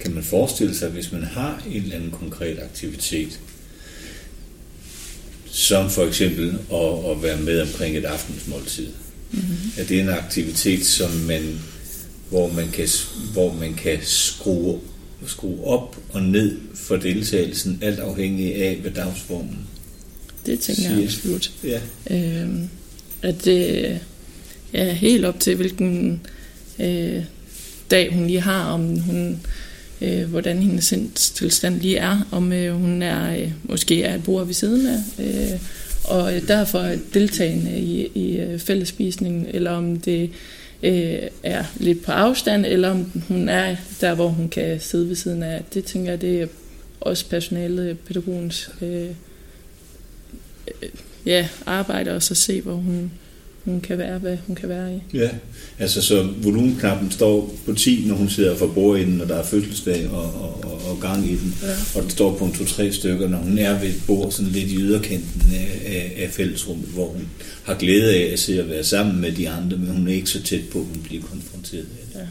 Kan 0.00 0.14
man 0.14 0.22
forestille 0.22 0.74
sig, 0.74 0.90
hvis 0.90 1.12
man 1.12 1.22
har 1.22 1.62
en 1.70 1.82
eller 1.82 1.96
anden 1.96 2.10
konkret 2.10 2.58
aktivitet, 2.58 3.40
som 5.50 5.90
for 5.90 6.06
eksempel 6.06 6.48
at, 6.72 7.10
at 7.10 7.22
være 7.22 7.40
med 7.40 7.60
omkring 7.60 7.96
et 7.96 8.04
aftensmåltid, 8.04 8.86
mm-hmm. 9.30 9.72
er 9.78 9.84
det 9.84 10.00
en 10.00 10.08
aktivitet, 10.08 10.86
som 10.86 11.10
man, 11.10 11.60
hvor 12.28 12.52
man 12.52 12.68
kan, 12.70 12.88
hvor 13.32 13.52
man 13.54 13.74
kan 13.74 13.98
skrue 14.02 14.80
skrue 15.26 15.64
op 15.64 15.96
og 16.12 16.22
ned 16.22 16.58
for 16.74 16.96
deltagelsen, 16.96 17.78
alt 17.82 17.98
afhængig 17.98 18.54
af, 18.54 18.76
hvad 18.76 18.90
dagsformen 18.90 19.58
Det 20.46 20.60
tænker 20.60 20.82
siger. 20.82 20.94
jeg 20.94 21.04
absolut. 21.04 21.52
Ja. 21.64 21.80
Øhm, 22.10 22.68
at 23.22 23.44
det 23.44 23.98
er 24.72 24.92
helt 24.92 25.24
op 25.24 25.40
til, 25.40 25.56
hvilken 25.56 26.20
øh, 26.78 27.22
dag 27.90 28.14
hun 28.14 28.26
lige 28.26 28.40
har, 28.40 28.64
om 28.64 28.98
hun 28.98 29.40
øh, 30.00 30.22
hvordan 30.30 30.62
hendes 30.62 30.84
sindstilstand 30.84 31.80
lige 31.80 31.96
er, 31.96 32.28
om 32.30 32.52
øh, 32.52 32.74
hun 32.74 33.02
er 33.02 33.36
øh, 33.36 33.52
måske 33.62 34.02
er 34.02 34.18
bor 34.18 34.44
ved 34.44 34.54
siden 34.54 34.86
af, 34.86 34.98
øh, 35.18 35.60
og 36.04 36.32
derfor 36.48 36.92
deltagende 37.14 37.78
i, 37.78 38.06
i 38.14 38.36
øh, 38.36 38.58
fællespisningen, 38.58 39.46
eller 39.48 39.70
om 39.70 40.00
det 40.00 40.30
øh, 40.82 41.18
er 41.42 41.64
lidt 41.76 42.02
på 42.02 42.12
afstand, 42.12 42.66
eller 42.66 42.90
om 42.90 43.22
hun 43.28 43.48
er 43.48 43.76
der, 44.00 44.14
hvor 44.14 44.28
hun 44.28 44.48
kan 44.48 44.80
sidde 44.80 45.08
ved 45.08 45.16
siden 45.16 45.42
af. 45.42 45.64
Det 45.74 45.84
tænker 45.84 46.10
jeg, 46.10 46.20
det 46.20 46.42
er 46.42 46.46
også 47.00 47.28
personalet, 47.28 47.98
pædagogens 47.98 48.70
øh, 48.82 49.06
øh, 50.82 50.88
ja, 51.26 51.48
arbejde, 51.66 52.14
og 52.14 52.22
så 52.22 52.34
se, 52.34 52.60
hvor 52.60 52.74
hun, 52.74 53.12
hun 53.70 53.80
kan 53.80 53.98
være, 53.98 54.18
hvad 54.18 54.36
hun 54.46 54.56
kan 54.56 54.68
være 54.68 54.94
i. 54.94 55.16
Ja, 55.16 55.28
altså 55.78 56.02
så 56.02 56.28
volumenknappen 56.42 57.10
står 57.10 57.54
på 57.66 57.74
10, 57.74 58.04
når 58.06 58.14
hun 58.14 58.28
sidder 58.28 58.56
for 58.56 58.66
bordenden, 58.66 59.20
og 59.20 59.28
der 59.28 59.36
er 59.36 59.44
fødselsdag 59.44 60.08
og, 60.08 60.22
og, 60.22 60.64
og, 60.64 60.90
og 60.90 61.00
gang 61.00 61.30
i 61.30 61.36
den. 61.36 61.54
Ja. 61.62 61.98
Og 61.98 62.02
den 62.02 62.10
står 62.10 62.36
på 62.36 62.44
en 62.44 62.52
to-tre 62.52 62.92
stykker, 62.92 63.28
når 63.28 63.38
hun 63.38 63.58
er 63.58 63.80
ved 63.80 63.88
et 63.88 64.02
bord 64.06 64.30
sådan 64.30 64.52
lidt 64.52 64.70
i 64.70 64.76
yderkanten 64.76 65.52
af, 65.52 65.82
af, 65.86 66.24
af 66.24 66.30
fællesrummet, 66.30 66.88
hvor 66.88 67.06
hun 67.06 67.28
har 67.62 67.74
glæde 67.74 68.14
af 68.14 68.32
at 68.32 68.38
se 68.38 68.60
at 68.60 68.68
være 68.68 68.84
sammen 68.84 69.20
med 69.20 69.32
de 69.32 69.48
andre, 69.48 69.76
men 69.76 69.88
hun 69.88 70.08
er 70.08 70.12
ikke 70.12 70.30
så 70.30 70.42
tæt 70.42 70.68
på, 70.72 70.78
at 70.78 70.84
hun 70.84 71.02
bliver 71.02 71.22
konfronteret 71.22 71.80
af 71.82 72.06
det. 72.12 72.20
Ja. 72.20 72.26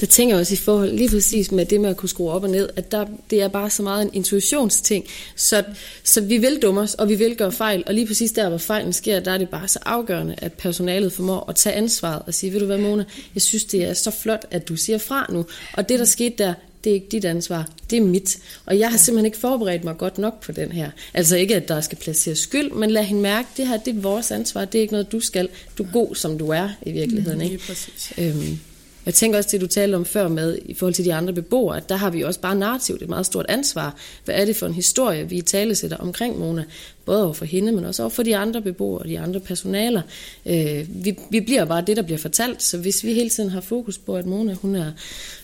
Det 0.00 0.08
tænker 0.08 0.34
jeg 0.34 0.40
også 0.40 0.54
i 0.54 0.56
forhold 0.56 0.92
lige 0.92 1.08
præcis 1.08 1.52
med 1.52 1.66
det 1.66 1.80
med 1.80 1.90
at 1.90 1.96
kunne 1.96 2.08
skrue 2.08 2.30
op 2.30 2.42
og 2.42 2.50
ned, 2.50 2.68
at 2.76 2.92
der, 2.92 3.06
det 3.30 3.42
er 3.42 3.48
bare 3.48 3.70
så 3.70 3.82
meget 3.82 4.02
en 4.02 4.10
intuitionsting. 4.12 5.04
Så, 5.36 5.64
så 6.04 6.20
vi 6.20 6.38
vil 6.38 6.62
dumme 6.62 6.80
os, 6.80 6.94
og 6.94 7.08
vi 7.08 7.14
vil 7.14 7.36
gøre 7.36 7.52
fejl, 7.52 7.82
og 7.86 7.94
lige 7.94 8.06
præcis 8.06 8.32
der, 8.32 8.48
hvor 8.48 8.58
fejlen 8.58 8.92
sker, 8.92 9.20
der 9.20 9.30
er 9.32 9.38
det 9.38 9.48
bare 9.48 9.68
så 9.68 9.78
afgørende, 9.86 10.34
at 10.38 10.52
personalet 10.52 11.12
formår 11.12 11.44
at 11.48 11.56
tage 11.56 11.76
ansvaret 11.76 12.22
og 12.26 12.34
sige, 12.34 12.52
ved 12.52 12.60
du 12.60 12.66
hvad 12.66 12.78
Mona, 12.78 13.04
jeg 13.34 13.42
synes 13.42 13.64
det 13.64 13.84
er 13.84 13.94
så 13.94 14.10
flot, 14.10 14.46
at 14.50 14.68
du 14.68 14.76
siger 14.76 14.98
fra 14.98 15.26
nu, 15.32 15.46
og 15.72 15.88
det 15.88 15.98
der 15.98 16.04
skete 16.04 16.34
der, 16.38 16.54
det 16.84 16.90
er 16.90 16.94
ikke 16.94 17.08
dit 17.10 17.24
ansvar, 17.24 17.68
det 17.90 17.96
er 17.96 18.02
mit. 18.02 18.38
Og 18.66 18.78
jeg 18.78 18.90
har 18.90 18.98
simpelthen 18.98 19.26
ikke 19.26 19.38
forberedt 19.38 19.84
mig 19.84 19.96
godt 19.96 20.18
nok 20.18 20.42
på 20.42 20.52
den 20.52 20.72
her. 20.72 20.90
Altså 21.14 21.36
ikke, 21.36 21.56
at 21.56 21.68
der 21.68 21.80
skal 21.80 21.98
placeres 21.98 22.38
skyld, 22.38 22.70
men 22.70 22.90
lad 22.90 23.04
hende 23.04 23.22
mærke, 23.22 23.48
det 23.56 23.68
her 23.68 23.76
det 23.76 23.96
er 23.96 24.00
vores 24.00 24.30
ansvar, 24.30 24.64
det 24.64 24.78
er 24.78 24.82
ikke 24.82 24.92
noget, 24.92 25.12
du 25.12 25.20
skal. 25.20 25.48
Du 25.78 25.82
er 25.82 25.88
god, 25.92 26.14
som 26.14 26.38
du 26.38 26.48
er 26.48 26.68
i 26.86 26.92
virkeligheden. 26.92 27.40
Ikke? 27.40 27.58
præcis. 27.58 28.12
Øhm, 28.18 28.58
jeg 29.06 29.14
tænker 29.14 29.38
også 29.38 29.50
det, 29.52 29.60
du 29.60 29.66
talte 29.66 29.94
om 29.96 30.04
før 30.04 30.28
med, 30.28 30.58
i 30.64 30.74
forhold 30.74 30.94
til 30.94 31.04
de 31.04 31.14
andre 31.14 31.32
beboere, 31.32 31.76
at 31.76 31.88
der 31.88 31.96
har 31.96 32.10
vi 32.10 32.22
også 32.22 32.40
bare 32.40 32.54
narrativt 32.54 33.02
et 33.02 33.08
meget 33.08 33.26
stort 33.26 33.46
ansvar. 33.48 33.96
Hvad 34.24 34.34
er 34.34 34.44
det 34.44 34.56
for 34.56 34.66
en 34.66 34.74
historie, 34.74 35.28
vi 35.28 35.36
i 35.36 35.40
tale 35.40 35.74
sætter 35.74 35.96
omkring 35.96 36.38
Mona? 36.38 36.64
Både 37.04 37.24
over 37.24 37.32
for 37.32 37.44
hende, 37.44 37.72
men 37.72 37.84
også 37.84 38.02
over 38.02 38.10
for 38.10 38.22
de 38.22 38.36
andre 38.36 38.62
beboere 38.62 38.98
og 38.98 39.08
de 39.08 39.20
andre 39.20 39.40
personaler. 39.40 40.02
Øh, 40.46 40.86
vi, 40.88 41.18
vi 41.30 41.40
bliver 41.40 41.64
bare 41.64 41.84
det, 41.86 41.96
der 41.96 42.02
bliver 42.02 42.18
fortalt, 42.18 42.62
så 42.62 42.78
hvis 42.78 43.04
vi 43.04 43.14
hele 43.14 43.30
tiden 43.30 43.50
har 43.50 43.60
fokus 43.60 43.98
på, 43.98 44.16
at 44.16 44.26
Mona 44.26 44.54
hun 44.54 44.74
er 44.74 44.92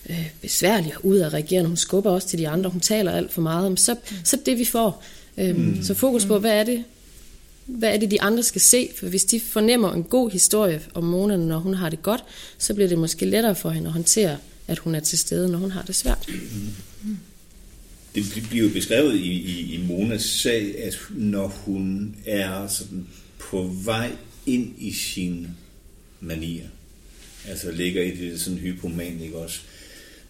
øh, 0.09 0.29
besværlig 0.41 0.93
og 0.95 1.05
udadreagerende, 1.05 1.67
hun 1.67 1.77
skubber 1.77 2.11
også 2.11 2.27
til 2.27 2.39
de 2.39 2.47
andre, 2.47 2.69
hun 2.69 2.81
taler 2.81 3.11
alt 3.11 3.31
for 3.31 3.41
meget, 3.41 3.79
så, 3.79 3.95
så 4.23 4.37
det 4.45 4.57
vi 4.59 4.65
får. 4.65 5.03
Øh, 5.37 5.57
mm. 5.57 5.83
Så 5.83 5.93
fokus 5.93 6.25
på, 6.25 6.39
hvad 6.39 6.51
er 6.51 6.63
det, 6.63 6.83
hvad 7.77 7.93
er 7.93 7.97
det, 7.97 8.11
de 8.11 8.21
andre 8.21 8.43
skal 8.43 8.61
se? 8.61 8.89
For 8.95 9.07
hvis 9.07 9.25
de 9.25 9.39
fornemmer 9.39 9.93
en 9.93 10.03
god 10.03 10.31
historie 10.31 10.81
om 10.93 11.03
Mona, 11.03 11.37
når 11.37 11.59
hun 11.59 11.73
har 11.73 11.89
det 11.89 12.01
godt, 12.01 12.23
så 12.57 12.73
bliver 12.73 12.87
det 12.87 12.97
måske 12.97 13.25
lettere 13.25 13.55
for 13.55 13.69
hende 13.69 13.87
at 13.87 13.93
håndtere, 13.93 14.37
at 14.67 14.79
hun 14.79 14.95
er 14.95 14.99
til 14.99 15.17
stede, 15.17 15.51
når 15.51 15.57
hun 15.57 15.71
har 15.71 15.81
det 15.81 15.95
svært. 15.95 16.29
Mm. 17.03 17.17
Det 18.15 18.45
bliver 18.49 18.67
jo 18.67 18.73
beskrevet 18.73 19.15
i, 19.15 19.31
i, 19.31 19.75
i 19.75 19.85
Monas 19.87 20.21
sag, 20.21 20.83
at 20.83 20.99
når 21.09 21.47
hun 21.47 22.15
er 22.25 22.67
sådan 22.67 23.07
på 23.39 23.71
vej 23.83 24.11
ind 24.45 24.73
i 24.77 24.93
sin 24.93 25.47
manier, 26.19 26.67
altså 27.47 27.71
ligger 27.71 28.03
i 28.03 28.15
det 28.15 28.41
sådan 28.41 28.59
hypoman, 28.59 29.21
ikke 29.21 29.37
også, 29.37 29.59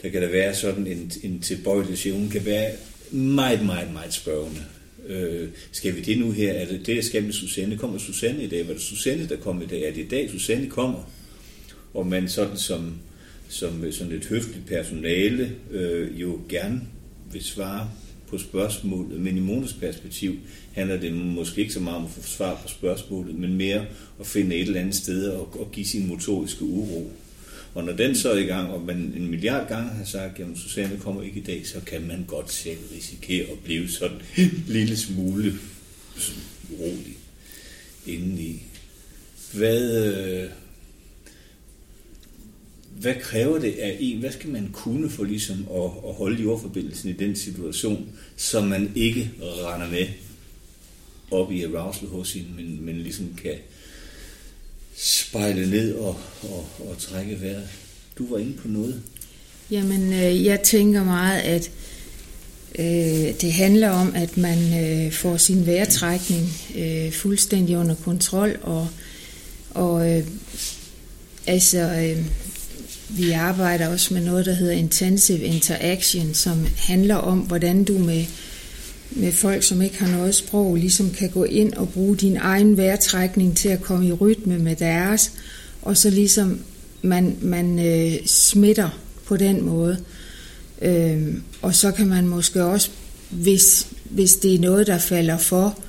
der 0.01 0.09
kan 0.09 0.21
der 0.21 0.29
være 0.29 0.55
sådan 0.55 0.87
en, 0.87 1.11
en 1.23 1.39
tilbøjelighed, 1.39 2.13
hun 2.13 2.29
kan 2.29 2.45
være 2.45 2.71
meget, 3.11 3.65
meget, 3.65 3.93
meget 3.93 4.13
spørgende 4.13 4.61
Øh, 5.07 5.49
skal 5.71 5.95
vi 5.95 6.01
det 6.01 6.17
nu 6.17 6.31
her? 6.31 6.53
Er 6.53 6.65
det 6.65 6.85
det, 6.85 6.95
jeg 6.95 7.03
skal 7.03 7.23
med 7.23 7.33
Susanne? 7.33 7.77
Kommer 7.77 7.97
Susanne 7.97 8.43
i 8.43 8.47
dag? 8.47 8.67
Var 8.67 8.73
det 8.73 8.81
Susanne, 8.81 9.29
der 9.29 9.35
kom 9.35 9.61
i 9.61 9.65
dag? 9.65 9.81
Er 9.81 9.93
det 9.93 10.01
i 10.01 10.07
dag, 10.07 10.29
Susanne 10.29 10.69
kommer? 10.69 11.11
Og 11.93 12.07
man 12.07 12.29
sådan 12.29 12.57
som, 12.57 12.95
som 13.47 13.83
øh, 13.83 13.93
sådan 13.93 14.13
et 14.13 14.25
høfligt 14.25 14.67
personale 14.67 15.51
øh, 15.71 16.21
jo 16.21 16.39
gerne 16.49 16.81
vil 17.31 17.43
svare 17.43 17.89
på 18.27 18.37
spørgsmålet, 18.37 19.21
men 19.21 19.37
i 19.37 19.39
Monas 19.39 19.73
perspektiv 19.73 20.35
handler 20.73 20.97
det 20.97 21.13
måske 21.13 21.61
ikke 21.61 21.73
så 21.73 21.79
meget 21.79 21.97
om 21.97 22.05
at 22.05 22.11
få 22.11 22.21
svar 22.23 22.59
på 22.61 22.67
spørgsmålet, 22.67 23.35
men 23.35 23.53
mere 23.53 23.85
at 24.19 24.27
finde 24.27 24.55
et 24.55 24.61
eller 24.61 24.79
andet 24.79 24.95
sted 24.95 25.27
og, 25.27 25.59
og 25.59 25.69
give 25.71 25.85
sin 25.85 26.07
motoriske 26.07 26.63
uro. 26.63 27.11
Og 27.73 27.83
når 27.83 27.93
den 27.93 28.15
så 28.15 28.31
er 28.31 28.37
i 28.37 28.43
gang, 28.43 28.69
og 28.71 28.81
man 28.81 28.97
en 28.97 29.27
milliard 29.27 29.67
gange 29.67 29.89
har 29.89 30.05
sagt, 30.05 30.39
jamen 30.39 30.57
Susanne 30.57 30.99
kommer 30.99 31.23
ikke 31.23 31.39
i 31.39 31.43
dag, 31.43 31.67
så 31.67 31.79
kan 31.85 32.07
man 32.07 32.25
godt 32.27 32.51
selv 32.51 32.79
risikere 32.95 33.51
at 33.51 33.59
blive 33.59 33.89
sådan 33.89 34.17
en 34.37 34.63
lille 34.67 34.97
smule 34.97 35.53
rolig 36.79 37.17
indeni. 38.05 38.61
Hvad, 39.53 40.07
øh, 40.15 40.49
hvad 42.99 43.15
kræver 43.21 43.59
det 43.59 43.71
af 43.71 43.97
en? 43.99 44.19
Hvad 44.19 44.31
skal 44.31 44.49
man 44.49 44.69
kunne 44.73 45.09
for 45.09 45.23
ligesom 45.23 45.67
at, 45.75 46.09
at 46.09 46.13
holde 46.13 46.41
jordforbindelsen 46.41 47.09
i 47.09 47.13
den 47.13 47.35
situation, 47.35 48.09
så 48.35 48.61
man 48.61 48.91
ikke 48.95 49.31
render 49.39 49.89
med 49.89 50.07
op 51.31 51.51
i 51.51 51.63
arousal 51.63 52.07
hos 52.07 52.33
hende, 52.33 52.49
men, 52.55 52.85
men 52.85 52.99
ligesom 52.99 53.35
kan 53.43 53.55
spejle 54.97 55.69
ned 55.69 55.93
og, 55.93 56.19
og, 56.41 56.67
og 56.79 56.95
trække 56.99 57.41
vejret. 57.41 57.67
Du 58.17 58.31
var 58.31 58.37
inde 58.37 58.53
på 58.53 58.67
noget. 58.67 59.01
Jamen, 59.71 60.13
øh, 60.13 60.45
jeg 60.45 60.61
tænker 60.61 61.03
meget, 61.03 61.39
at 61.39 61.71
øh, 62.79 63.33
det 63.41 63.53
handler 63.53 63.89
om, 63.89 64.15
at 64.15 64.37
man 64.37 64.83
øh, 64.83 65.11
får 65.11 65.37
sin 65.37 65.65
vejrtrækning 65.65 66.49
øh, 66.77 67.11
fuldstændig 67.11 67.77
under 67.77 67.95
kontrol, 67.95 68.59
og, 68.61 68.87
og 69.69 70.11
øh, 70.11 70.27
altså, 71.47 71.79
øh, 71.79 72.25
vi 73.09 73.31
arbejder 73.31 73.87
også 73.87 74.13
med 74.13 74.21
noget, 74.21 74.45
der 74.45 74.53
hedder 74.53 74.73
intensive 74.73 75.43
interaction, 75.43 76.33
som 76.33 76.67
handler 76.77 77.15
om, 77.15 77.39
hvordan 77.39 77.83
du 77.83 77.97
med 77.97 78.25
med 79.11 79.31
folk, 79.31 79.63
som 79.63 79.81
ikke 79.81 80.03
har 80.03 80.17
noget 80.17 80.35
sprog, 80.35 80.75
ligesom 80.75 81.09
kan 81.09 81.29
gå 81.29 81.43
ind 81.43 81.73
og 81.73 81.89
bruge 81.89 82.15
din 82.17 82.37
egen 82.37 82.77
vejrtrækning 82.77 83.57
til 83.57 83.69
at 83.69 83.81
komme 83.81 84.07
i 84.07 84.11
rytme 84.11 84.59
med 84.59 84.75
deres, 84.75 85.31
og 85.81 85.97
så 85.97 86.09
ligesom 86.09 86.59
man, 87.01 87.37
man 87.41 87.79
øh, 87.79 88.25
smitter 88.25 88.89
på 89.25 89.37
den 89.37 89.65
måde. 89.65 89.97
Øh, 90.81 91.33
og 91.61 91.75
så 91.75 91.91
kan 91.91 92.07
man 92.07 92.27
måske 92.27 92.63
også, 92.63 92.89
hvis, 93.29 93.87
hvis 94.03 94.33
det 94.33 94.55
er 94.55 94.59
noget, 94.59 94.87
der 94.87 94.97
falder 94.97 95.37
for, 95.37 95.79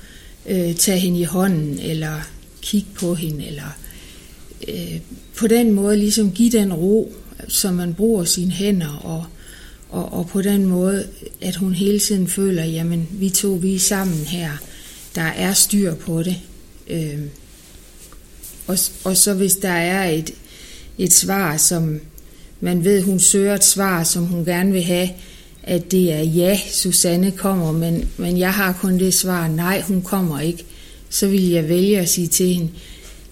øh, 0.47 0.75
tage 0.75 0.99
hende 0.99 1.21
i 1.21 1.25
hånden, 1.25 1.79
eller 1.79 2.29
kigge 2.63 2.89
på 2.95 3.15
hende, 3.15 3.47
eller 3.47 3.77
øh, 4.69 5.01
på 5.37 5.47
den 5.47 5.73
måde 5.73 5.97
ligesom 5.97 6.33
give 6.33 6.51
den 6.51 6.73
ro, 6.73 7.13
som 7.49 7.75
man 7.75 7.95
bruger 7.95 8.25
sine 8.25 8.51
hænder 8.51 8.97
og 9.05 9.25
og, 9.93 10.13
og 10.13 10.27
på 10.27 10.43
den 10.43 10.67
måde, 10.67 11.07
at 11.41 11.57
hun 11.57 11.75
hele 11.75 11.99
tiden 11.99 12.29
føler, 12.29 12.65
jamen 12.65 13.09
vi 13.11 13.31
to, 13.31 13.49
vi 13.49 13.75
er 13.75 13.79
sammen 13.79 14.25
her, 14.27 14.51
der 15.15 15.23
er 15.23 15.53
styr 15.53 15.95
på 15.95 16.23
det. 16.23 16.37
Øh, 16.89 17.19
og, 18.67 18.79
og 19.05 19.17
så 19.17 19.35
hvis 19.35 19.57
der 19.57 19.73
er 19.73 20.09
et, 20.09 20.31
et 20.99 21.13
svar, 21.13 21.57
som 21.57 22.01
man 22.61 22.85
ved, 22.85 23.03
hun 23.03 23.21
søger 23.21 23.55
et 23.55 23.65
svar, 23.65 24.05
som 24.05 24.25
hun 24.25 24.45
gerne 24.45 24.73
vil 24.73 24.83
have, 24.83 25.09
at 25.63 25.91
det 25.91 26.13
er 26.13 26.21
ja, 26.21 26.59
Susanne 26.71 27.31
kommer, 27.31 27.73
men, 27.73 28.09
men 28.17 28.39
jeg 28.39 28.55
har 28.55 28.73
kun 28.73 28.99
det 28.99 29.15
svar, 29.15 29.49
nej, 29.49 29.81
hun 29.81 30.03
kommer 30.03 30.41
ikke, 30.41 30.65
så 31.11 31.27
vil 31.29 31.49
jeg 31.49 31.69
vælge 31.69 31.99
at 31.99 32.09
sige 32.09 32.27
til 32.27 32.55
hende, 32.55 32.71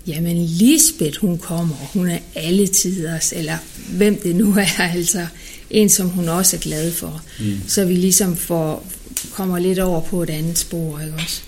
jamen 0.07 0.45
Lisbeth, 0.45 1.21
hun 1.21 1.39
kommer, 1.39 1.75
hun 1.93 2.09
er 2.09 2.19
alle 2.35 2.67
tiders, 2.67 3.33
eller 3.33 3.57
hvem 3.93 4.21
det 4.23 4.37
nu 4.37 4.53
er, 4.53 4.83
altså 4.95 5.27
en, 5.71 5.89
som 5.89 6.09
hun 6.09 6.29
også 6.29 6.57
er 6.57 6.61
glad 6.61 6.93
for. 6.93 7.23
Mm. 7.41 7.57
Så 7.67 7.85
vi 7.85 7.95
ligesom 7.95 8.37
får, 8.37 8.87
kommer 9.33 9.59
lidt 9.59 9.79
over 9.79 10.01
på 10.01 10.23
et 10.23 10.31
andet 10.31 10.59
spor, 10.59 11.01
ikke 11.01 11.15
også? 11.15 11.43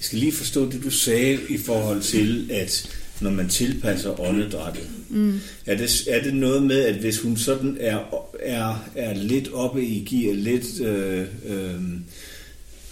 Jeg 0.00 0.06
skal 0.06 0.18
lige 0.18 0.32
forstå 0.32 0.70
det, 0.70 0.84
du 0.84 0.90
sagde 0.90 1.38
i 1.48 1.58
forhold 1.58 2.02
til, 2.02 2.50
at 2.50 2.88
når 3.20 3.30
man 3.30 3.48
tilpasser 3.48 4.20
åndedrættet. 4.20 4.88
Mm. 5.08 5.40
Er, 5.66 5.76
det, 5.76 6.08
er 6.08 6.22
det 6.22 6.34
noget 6.34 6.62
med, 6.62 6.80
at 6.80 6.94
hvis 6.94 7.20
hun 7.20 7.36
sådan 7.36 7.76
er, 7.80 8.28
er, 8.40 8.88
er 8.94 9.14
lidt 9.14 9.52
oppe 9.52 9.84
i 9.84 10.04
gear, 10.04 10.34
lidt, 10.34 10.80
øh, 10.80 11.26
øh, 11.46 11.80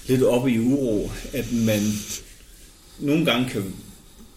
lidt 0.07 0.23
oppe 0.23 0.53
i 0.53 0.59
uro, 0.59 1.11
at 1.33 1.53
man 1.53 1.81
nogle 2.99 3.25
gange 3.25 3.49
kan, 3.49 3.63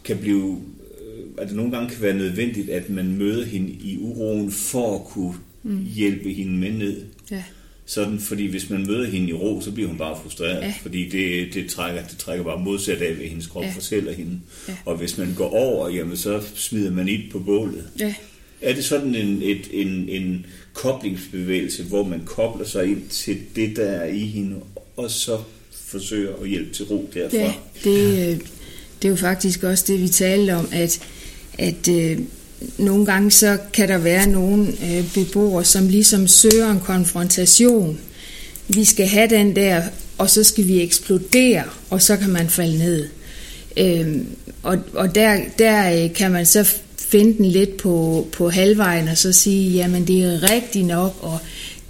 kan 0.03 0.17
blive, 0.17 0.61
øh, 1.01 1.23
at 1.37 1.47
det 1.47 1.55
nogle 1.55 1.71
gange 1.71 1.89
kan 1.89 2.01
være 2.01 2.13
nødvendigt, 2.13 2.69
at 2.69 2.89
man 2.89 3.17
møder 3.17 3.45
hende 3.45 3.71
i 3.71 3.97
uroen 3.97 4.51
for 4.51 4.95
at 4.95 5.05
kunne 5.05 5.33
mm. 5.63 5.85
hjælpe 5.95 6.33
hende 6.33 6.53
med 6.53 6.71
ned. 6.71 7.01
Ja. 7.31 7.43
Sådan, 7.85 8.19
fordi 8.19 8.45
hvis 8.45 8.69
man 8.69 8.87
møder 8.87 9.09
hende 9.09 9.29
i 9.29 9.33
ro, 9.33 9.61
så 9.61 9.71
bliver 9.71 9.89
hun 9.89 9.97
bare 9.97 10.19
frustreret, 10.23 10.61
ja. 10.61 10.73
fordi 10.81 11.09
det, 11.09 11.53
det, 11.53 11.69
trækker, 11.69 12.01
det 12.07 12.17
trækker 12.17 12.43
bare 12.43 12.59
modsat 12.59 13.01
af, 13.01 13.13
hvad 13.13 13.25
hendes 13.25 13.47
krop 13.47 13.63
ja. 13.63 13.71
fortæller 13.75 14.13
hende. 14.13 14.39
Ja. 14.67 14.73
Og 14.85 14.95
hvis 14.95 15.17
man 15.17 15.33
går 15.37 15.49
over, 15.49 15.89
jamen, 15.89 16.17
så 16.17 16.41
smider 16.55 16.91
man 16.91 17.07
ild 17.07 17.31
på 17.31 17.39
bålet. 17.39 17.87
Ja. 17.99 18.13
Er 18.61 18.73
det 18.73 18.85
sådan 18.85 19.15
en, 19.15 19.41
et, 19.41 19.69
en, 19.71 20.09
en 20.09 20.45
koblingsbevægelse, 20.73 21.83
hvor 21.83 22.03
man 22.03 22.21
kobler 22.25 22.65
sig 22.65 22.85
ind 22.85 23.09
til 23.09 23.37
det, 23.55 23.75
der 23.75 23.85
er 23.85 24.07
i 24.07 24.19
hende, 24.19 24.55
og 24.97 25.11
så 25.11 25.39
forsøger 25.71 26.35
at 26.35 26.49
hjælpe 26.49 26.73
til 26.73 26.85
ro 26.85 27.09
derfra? 27.13 27.37
Ja, 27.37 27.53
det, 27.83 28.29
øh, 28.29 28.39
det 29.01 29.05
er 29.05 29.09
jo 29.09 29.15
faktisk 29.15 29.63
også 29.63 29.83
det, 29.87 30.01
vi 30.01 30.07
talte 30.07 30.55
om, 30.55 30.67
at, 30.71 30.99
at 31.57 31.87
øh, 31.89 32.19
nogle 32.77 33.05
gange 33.05 33.31
så 33.31 33.57
kan 33.73 33.89
der 33.89 33.97
være 33.97 34.27
nogle 34.27 34.67
øh, 34.67 35.13
beboere, 35.13 35.65
som 35.65 35.87
ligesom 35.87 36.27
søger 36.27 36.71
en 36.71 36.79
konfrontation. 36.79 37.99
Vi 38.67 38.85
skal 38.85 39.07
have 39.07 39.29
den 39.29 39.55
der, 39.55 39.81
og 40.17 40.29
så 40.29 40.43
skal 40.43 40.67
vi 40.67 40.81
eksplodere, 40.81 41.63
og 41.89 42.01
så 42.01 42.17
kan 42.17 42.29
man 42.29 42.49
falde 42.49 42.77
ned. 42.77 43.07
Øh, 43.77 44.17
og, 44.63 44.77
og 44.93 45.15
der, 45.15 45.39
der 45.59 46.03
øh, 46.03 46.13
kan 46.13 46.31
man 46.31 46.45
så 46.45 46.75
finde 46.97 47.37
den 47.37 47.45
lidt 47.45 47.77
på, 47.77 48.27
på 48.31 48.49
halvvejen 48.49 49.07
og 49.07 49.17
så 49.17 49.31
sige, 49.31 49.71
jamen 49.71 50.07
det 50.07 50.23
er 50.23 50.51
rigtigt 50.51 50.85
nok, 50.85 51.17
og 51.21 51.39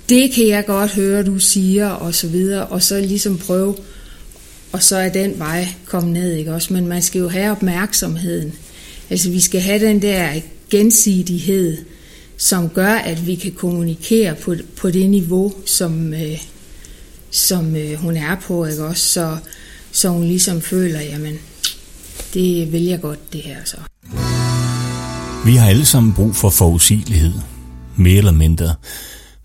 det 0.10 0.32
kan 0.32 0.48
jeg 0.48 0.66
godt 0.66 0.92
høre, 0.92 1.24
du 1.24 1.40
siger, 1.40 1.90
og 1.90 2.16
så 2.16 2.28
videre, 2.28 2.66
og 2.66 2.84
så 2.84 3.00
ligesom 3.00 3.38
prøve, 3.38 3.76
og 4.72 4.84
så 4.84 4.98
er 4.98 5.10
den 5.10 5.40
vej 5.40 5.68
komme 5.86 6.14
ned, 6.14 6.34
ikke 6.34 6.54
også? 6.54 6.74
Men 6.74 6.88
man 6.88 7.02
skal 7.02 7.20
jo 7.20 7.30
have 7.30 7.52
opmærksomheden. 7.52 8.54
Altså 9.10 9.30
vi 9.30 9.40
skal 9.40 9.62
have 9.62 9.88
den 9.88 10.02
der 10.02 10.34
gensidighed, 10.74 11.78
som 12.38 12.70
gør, 12.70 12.94
at 12.94 13.28
vi 13.28 13.36
kan 13.36 13.52
kommunikere 13.52 14.36
på, 14.36 14.56
på 14.78 14.92
det 14.92 15.10
niveau, 15.10 15.54
som, 15.66 16.14
øh, 16.14 16.42
som 17.32 17.76
øh, 17.76 17.94
hun 17.94 18.18
er 18.18 18.36
på, 18.48 18.66
ikke 18.66 18.86
også? 18.86 19.04
Så, 19.04 19.38
så 19.92 20.10
hun 20.10 20.24
ligesom 20.24 20.62
føler, 20.62 21.00
jamen, 21.00 21.36
det 22.34 22.72
vil 22.72 22.84
jeg 22.84 23.02
godt, 23.02 23.34
det 23.34 23.42
her 23.42 23.58
så. 23.66 23.78
Vi 25.46 25.56
har 25.56 25.70
alle 25.70 25.86
sammen 25.86 26.14
brug 26.14 26.36
for 26.36 26.50
forudsigelighed, 26.50 27.34
mere 27.96 28.18
eller 28.18 28.32
mindre. 28.32 28.76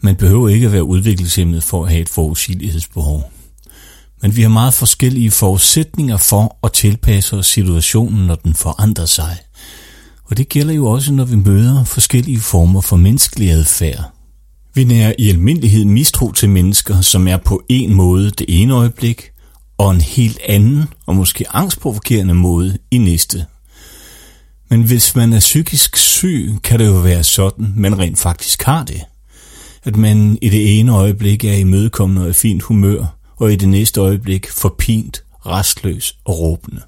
Man 0.00 0.16
behøver 0.16 0.48
ikke 0.48 0.66
at 0.66 0.72
være 0.72 0.84
udviklingshemmet 0.84 1.62
for 1.62 1.84
at 1.84 1.90
have 1.90 2.02
et 2.02 2.08
forudsigelighedsbehov. 2.08 3.32
Men 4.22 4.36
vi 4.36 4.42
har 4.42 4.48
meget 4.48 4.74
forskellige 4.74 5.30
forudsætninger 5.30 6.16
for 6.16 6.58
at 6.64 6.72
tilpasse 6.72 7.36
os 7.36 7.46
situationen, 7.46 8.26
når 8.26 8.34
den 8.34 8.54
forandrer 8.54 9.06
sig. 9.06 9.36
Og 10.30 10.36
det 10.36 10.48
gælder 10.48 10.74
jo 10.74 10.86
også, 10.86 11.12
når 11.12 11.24
vi 11.24 11.36
møder 11.36 11.84
forskellige 11.84 12.40
former 12.40 12.80
for 12.80 12.96
menneskelig 12.96 13.50
adfærd. 13.50 14.12
Vi 14.74 14.84
nærer 14.84 15.12
i 15.18 15.28
almindelighed 15.28 15.84
mistro 15.84 16.32
til 16.32 16.48
mennesker, 16.50 17.00
som 17.00 17.28
er 17.28 17.36
på 17.36 17.62
en 17.68 17.94
måde 17.94 18.30
det 18.30 18.46
ene 18.48 18.74
øjeblik, 18.74 19.30
og 19.78 19.90
en 19.90 20.00
helt 20.00 20.38
anden 20.48 20.84
og 21.06 21.16
måske 21.16 21.44
angstprovokerende 21.50 22.34
måde 22.34 22.78
i 22.90 22.98
næste. 22.98 23.46
Men 24.70 24.82
hvis 24.82 25.16
man 25.16 25.32
er 25.32 25.40
psykisk 25.40 25.96
syg, 25.96 26.54
kan 26.64 26.78
det 26.78 26.86
jo 26.86 26.92
være 26.92 27.24
sådan, 27.24 27.72
man 27.76 27.98
rent 27.98 28.18
faktisk 28.18 28.62
har 28.62 28.84
det. 28.84 29.00
At 29.84 29.96
man 29.96 30.38
i 30.42 30.48
det 30.48 30.78
ene 30.78 30.92
øjeblik 30.92 31.44
er 31.44 31.52
imødekommende 31.52 32.22
og 32.22 32.30
i 32.30 32.32
fint 32.32 32.62
humør, 32.62 33.16
og 33.36 33.52
i 33.52 33.56
det 33.56 33.68
næste 33.68 34.00
øjeblik 34.00 34.50
forpint, 34.50 35.22
restløs 35.46 36.16
og 36.24 36.38
råbende. 36.38 36.82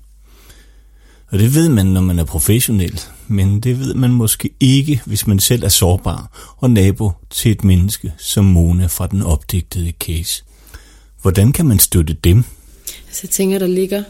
Og 1.30 1.38
det 1.38 1.54
ved 1.54 1.68
man, 1.68 1.86
når 1.86 2.00
man 2.00 2.18
er 2.18 2.24
professionel, 2.24 3.00
men 3.28 3.60
det 3.60 3.80
ved 3.80 3.94
man 3.94 4.10
måske 4.10 4.50
ikke, 4.60 5.02
hvis 5.06 5.26
man 5.26 5.40
selv 5.40 5.64
er 5.64 5.68
sårbar 5.68 6.54
og 6.56 6.70
nabo 6.70 7.10
til 7.30 7.52
et 7.52 7.64
menneske 7.64 8.12
som 8.18 8.44
Mona 8.44 8.86
fra 8.86 9.06
den 9.06 9.22
opdigtede 9.22 9.92
case. 10.00 10.44
Hvordan 11.22 11.52
kan 11.52 11.66
man 11.66 11.78
støtte 11.78 12.16
dem? 12.24 12.44
Altså 13.06 13.20
jeg 13.22 13.30
tænker, 13.30 13.58
der 13.58 13.66
ligger, 13.66 14.02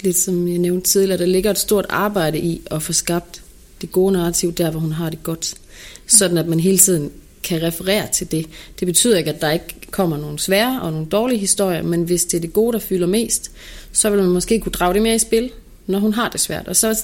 lidt 0.00 0.16
som 0.16 0.48
jeg 0.48 0.58
nævnte 0.58 0.90
tidligere, 0.90 1.18
der 1.18 1.26
ligger 1.26 1.50
et 1.50 1.58
stort 1.58 1.86
arbejde 1.88 2.38
i 2.38 2.62
at 2.70 2.82
få 2.82 2.92
skabt 2.92 3.42
det 3.80 3.92
gode 3.92 4.12
narrativ 4.12 4.52
der, 4.52 4.70
hvor 4.70 4.80
hun 4.80 4.92
har 4.92 5.10
det 5.10 5.22
godt. 5.22 5.54
Sådan 6.06 6.38
at 6.38 6.46
man 6.46 6.60
hele 6.60 6.78
tiden 6.78 7.10
kan 7.42 7.62
referere 7.62 8.08
til 8.12 8.30
det. 8.30 8.46
Det 8.80 8.86
betyder 8.86 9.18
ikke, 9.18 9.30
at 9.30 9.40
der 9.40 9.50
ikke 9.50 9.74
kommer 9.90 10.16
nogle 10.16 10.38
svære 10.38 10.80
og 10.82 10.92
nogle 10.92 11.06
dårlige 11.06 11.38
historier, 11.38 11.82
men 11.82 12.02
hvis 12.02 12.24
det 12.24 12.36
er 12.36 12.40
det 12.40 12.52
gode, 12.52 12.72
der 12.72 12.78
fylder 12.78 13.06
mest, 13.06 13.50
så 13.92 14.10
vil 14.10 14.18
man 14.18 14.30
måske 14.30 14.60
kunne 14.60 14.72
drage 14.72 14.94
det 14.94 15.02
mere 15.02 15.14
i 15.14 15.18
spil, 15.18 15.50
når 15.86 15.98
hun 15.98 16.12
har 16.12 16.28
det 16.28 16.40
svært. 16.40 16.68
Og 16.68 16.76
så 16.76 16.98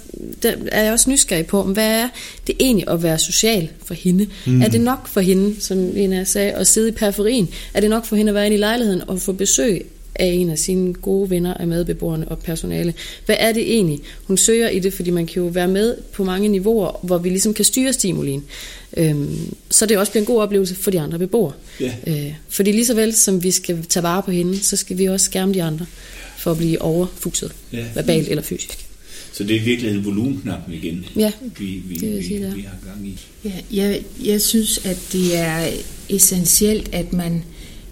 er 0.73 0.83
jeg 0.83 0.93
også 0.93 1.11
nysgerrig 1.11 1.47
på, 1.47 1.63
hvad 1.63 1.89
er 1.89 2.09
det 2.47 2.55
egentlig 2.61 2.89
at 2.89 3.03
være 3.03 3.19
social 3.19 3.69
for 3.85 3.95
hende? 3.95 4.27
Mm. 4.47 4.63
Er 4.63 4.69
det 4.69 4.81
nok 4.81 5.09
for 5.09 5.21
hende, 5.21 5.61
som 5.61 5.93
Lena 5.95 6.25
sagde, 6.25 6.53
at 6.53 6.67
sidde 6.67 6.89
i 6.89 6.93
periferien? 6.93 7.49
Er 7.75 7.81
det 7.81 7.91
nok 7.91 8.05
for 8.05 8.17
hende 8.17 8.31
at 8.31 8.35
være 8.35 8.47
inde 8.47 8.57
i 8.57 8.61
lejligheden 8.61 9.09
og 9.09 9.21
få 9.21 9.33
besøg 9.33 9.87
af 10.15 10.27
en 10.27 10.51
af 10.51 10.59
sine 10.59 10.95
gode 10.95 11.31
venner 11.31 11.55
af 11.55 11.67
medbeboerne 11.67 12.29
og 12.29 12.39
personale. 12.39 12.95
Hvad 13.27 13.37
er 13.39 13.53
det 13.53 13.73
egentlig, 13.73 14.01
hun 14.25 14.37
søger 14.37 14.69
i 14.69 14.79
det? 14.79 14.93
Fordi 14.93 15.11
man 15.11 15.27
kan 15.27 15.43
jo 15.43 15.49
være 15.49 15.69
med 15.69 15.97
på 16.13 16.25
mange 16.25 16.49
niveauer, 16.49 17.01
hvor 17.03 17.19
vi 17.19 17.29
ligesom 17.29 17.55
kan 17.55 17.65
styre 17.65 17.93
stimulien. 17.93 18.45
Øhm, 18.97 19.55
så 19.71 19.87
det 19.87 19.99
også 19.99 20.13
bliver 20.13 20.23
en 20.23 20.27
god 20.27 20.43
oplevelse 20.43 20.75
for 20.75 20.91
de 20.91 21.01
andre 21.01 21.19
beboere. 21.19 21.53
Yeah. 21.83 21.95
Øh, 22.07 22.35
fordi 22.49 22.73
lige 22.73 22.87
så 22.87 22.95
vel 22.95 23.15
som 23.15 23.43
vi 23.43 23.51
skal 23.51 23.85
tage 23.89 24.03
vare 24.03 24.23
på 24.23 24.31
hende, 24.31 24.61
så 24.61 24.77
skal 24.77 24.99
vi 24.99 25.05
også 25.05 25.27
skærme 25.27 25.55
de 25.55 25.63
andre 25.63 25.87
for 26.43 26.51
at 26.51 26.57
blive 26.57 26.83
overfuset, 26.83 27.53
yeah. 27.75 27.97
verbalt 27.97 28.29
eller 28.29 28.43
fysisk. 28.43 28.87
Så 29.33 29.45
det 29.45 29.57
er 29.57 29.61
virkelig 29.61 29.91
en 29.91 30.05
volumenknappen 30.05 30.75
igen, 30.75 31.05
ja, 31.17 31.33
vi, 31.59 31.65
vi, 31.65 31.95
det 31.95 32.19
vi, 32.19 32.23
sige, 32.23 32.47
vi, 32.47 32.55
vi 32.55 32.61
har 32.61 32.77
gang 32.87 33.07
i. 33.07 33.19
Ja, 33.45 33.53
jeg, 33.73 34.03
jeg 34.25 34.41
synes, 34.41 34.81
at 34.85 34.99
det 35.13 35.37
er 35.37 35.69
essentielt, 36.09 36.95
at 36.95 37.13
man 37.13 37.45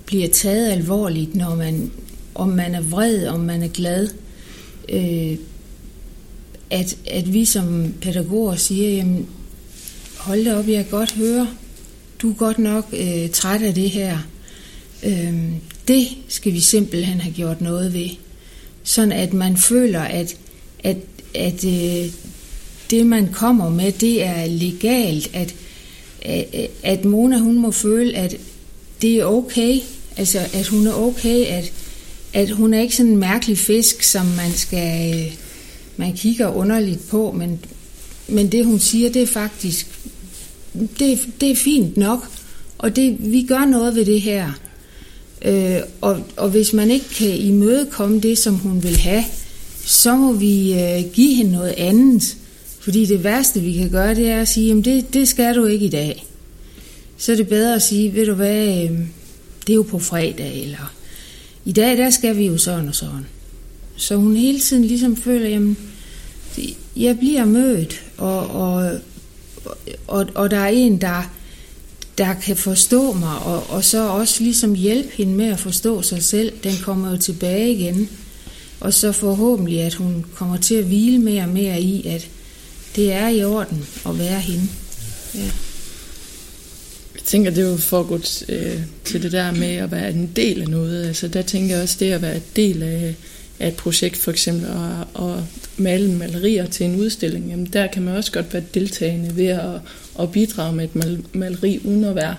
bliver 0.06 0.28
taget 0.28 0.72
alvorligt, 0.72 1.34
når 1.34 1.54
man 1.54 1.90
om 2.34 2.48
man 2.48 2.74
er 2.74 2.80
vred, 2.80 3.26
om 3.26 3.40
man 3.40 3.62
er 3.62 3.68
glad. 3.68 4.08
Øh, 4.88 5.36
at, 6.70 6.96
at 7.06 7.32
vi 7.32 7.44
som 7.44 7.94
pædagoger 8.00 8.56
siger, 8.56 8.90
jamen, 8.90 9.26
hold 10.16 10.44
da 10.44 10.58
op, 10.58 10.68
jeg 10.68 10.84
kan 10.84 10.98
godt 10.98 11.12
høre, 11.12 11.48
du 12.22 12.30
er 12.30 12.34
godt 12.34 12.58
nok 12.58 12.86
øh, 12.92 13.30
træt 13.30 13.62
af 13.62 13.74
det 13.74 13.90
her. 13.90 14.18
Øh, 15.02 15.34
det 15.88 16.08
skal 16.28 16.52
vi 16.52 16.60
simpelthen 16.60 17.20
have 17.20 17.34
gjort 17.34 17.60
noget 17.60 17.94
ved. 17.94 18.08
Sådan 18.84 19.12
at 19.12 19.32
man 19.32 19.56
føler, 19.56 20.00
at, 20.00 20.36
at, 20.84 20.96
at 21.34 21.64
øh, 21.64 22.12
det 22.90 23.06
man 23.06 23.32
kommer 23.32 23.70
med, 23.70 23.92
det 23.92 24.24
er 24.24 24.46
legalt, 24.46 25.30
at, 25.34 25.54
at, 26.22 26.70
at 26.82 27.04
Mona 27.04 27.38
hun 27.38 27.58
må 27.58 27.70
føle, 27.70 28.16
at 28.16 28.36
det 29.02 29.14
er 29.14 29.24
okay, 29.24 29.78
altså 30.16 30.38
at 30.52 30.66
hun 30.66 30.86
er 30.86 30.92
okay, 30.92 31.46
at, 31.46 31.72
at 32.32 32.50
hun 32.50 32.74
er 32.74 32.80
ikke 32.80 32.96
sådan 32.96 33.12
en 33.12 33.18
mærkelig 33.18 33.58
fisk, 33.58 34.02
som 34.02 34.26
man 34.26 34.52
skal 34.52 35.14
øh, 35.14 35.32
man 35.96 36.12
kigger 36.12 36.48
underligt 36.48 37.08
på, 37.08 37.32
men, 37.32 37.64
men 38.28 38.52
det 38.52 38.66
hun 38.66 38.78
siger, 38.78 39.10
det 39.10 39.22
er 39.22 39.26
faktisk 39.26 40.00
det, 40.74 41.28
det 41.40 41.50
er 41.50 41.56
fint 41.56 41.96
nok, 41.96 42.28
og 42.78 42.96
det, 42.96 43.16
vi 43.32 43.42
gør 43.42 43.64
noget 43.64 43.94
ved 43.94 44.04
det 44.04 44.20
her. 44.20 44.52
Øh, 45.44 45.80
og, 46.00 46.20
og 46.36 46.50
hvis 46.50 46.72
man 46.72 46.90
ikke 46.90 47.08
kan 47.08 47.36
imødekomme 47.36 48.20
det, 48.20 48.38
som 48.38 48.54
hun 48.54 48.82
vil 48.82 48.96
have, 48.96 49.24
så 49.84 50.16
må 50.16 50.32
vi 50.32 50.72
øh, 50.72 51.12
give 51.12 51.34
hende 51.34 51.52
noget 51.52 51.74
andet. 51.76 52.36
Fordi 52.80 53.06
det 53.06 53.24
værste, 53.24 53.60
vi 53.60 53.72
kan 53.72 53.90
gøre, 53.90 54.14
det 54.14 54.28
er 54.28 54.40
at 54.40 54.48
sige, 54.48 54.66
jamen 54.66 54.84
det, 54.84 55.14
det 55.14 55.28
skal 55.28 55.56
du 55.56 55.64
ikke 55.64 55.86
i 55.86 55.90
dag. 55.90 56.26
Så 57.16 57.32
er 57.32 57.36
det 57.36 57.48
bedre 57.48 57.74
at 57.74 57.82
sige, 57.82 58.14
ved 58.14 58.26
du 58.26 58.34
hvad, 58.34 58.68
øh, 58.68 58.98
det 59.66 59.72
er 59.72 59.74
jo 59.74 59.82
på 59.82 59.98
fredag, 59.98 60.62
eller 60.62 60.94
i 61.64 61.72
dag, 61.72 61.98
der 61.98 62.10
skal 62.10 62.36
vi 62.36 62.46
jo 62.46 62.58
sådan 62.58 62.88
og 62.88 62.94
sådan. 62.94 63.26
Så 63.96 64.16
hun 64.16 64.36
hele 64.36 64.60
tiden 64.60 64.84
ligesom 64.84 65.16
føler, 65.16 65.48
jamen, 65.48 65.76
jeg 66.96 67.18
bliver 67.18 67.44
mødt, 67.44 68.02
og, 68.16 68.46
og, 68.46 68.90
og, 70.06 70.26
og 70.34 70.50
der 70.50 70.58
er 70.58 70.68
en, 70.68 71.00
der, 71.00 71.30
der 72.20 72.34
kan 72.34 72.56
forstå 72.56 73.12
mig, 73.12 73.38
og, 73.38 73.70
og 73.70 73.84
så 73.84 74.08
også 74.08 74.42
ligesom 74.42 74.74
hjælpe 74.74 75.10
hende 75.14 75.34
med 75.34 75.46
at 75.46 75.60
forstå 75.60 76.02
sig 76.02 76.22
selv. 76.22 76.52
Den 76.64 76.72
kommer 76.82 77.10
jo 77.10 77.16
tilbage 77.16 77.72
igen. 77.72 78.08
Og 78.80 78.94
så 78.94 79.12
forhåbentlig, 79.12 79.80
at 79.80 79.94
hun 79.94 80.26
kommer 80.34 80.56
til 80.56 80.74
at 80.74 80.84
hvile 80.84 81.18
mere 81.18 81.42
og 81.42 81.48
mere 81.48 81.80
i, 81.80 82.06
at 82.06 82.28
det 82.96 83.12
er 83.12 83.28
i 83.28 83.44
orden 83.44 83.86
at 84.06 84.18
være 84.18 84.40
hende. 84.40 84.68
Ja. 85.34 85.50
Jeg 87.14 87.22
tænker, 87.24 87.50
det 87.50 87.64
er 87.64 87.70
jo 87.70 87.76
for 87.76 88.02
godt 88.02 88.44
øh, 88.48 88.80
til 89.04 89.22
det 89.22 89.32
der 89.32 89.52
med 89.52 89.74
at 89.74 89.90
være 89.90 90.10
en 90.10 90.30
del 90.36 90.62
af 90.62 90.68
noget. 90.68 91.06
Altså, 91.06 91.28
der 91.28 91.42
tænker 91.42 91.74
jeg 91.74 91.82
også, 91.82 91.96
det 92.00 92.12
at 92.12 92.22
være 92.22 92.36
en 92.36 92.42
del 92.56 92.82
af, 92.82 93.14
af 93.60 93.68
et 93.68 93.74
projekt, 93.74 94.16
for 94.16 94.30
eksempel, 94.30 94.66
at, 94.66 95.22
at 95.24 95.42
male 95.76 96.12
malerier 96.12 96.66
til 96.66 96.86
en 96.86 96.96
udstilling, 96.96 97.48
jamen 97.48 97.66
der 97.66 97.86
kan 97.86 98.02
man 98.02 98.16
også 98.16 98.32
godt 98.32 98.54
være 98.54 98.62
deltagende 98.74 99.36
ved 99.36 99.46
at, 99.46 99.80
at 100.20 100.32
bidrage 100.32 100.72
med 100.72 100.84
et 100.84 100.96
mal, 100.96 101.24
maleri, 101.32 101.80
uden 101.84 102.04
at 102.04 102.14
være 102.14 102.36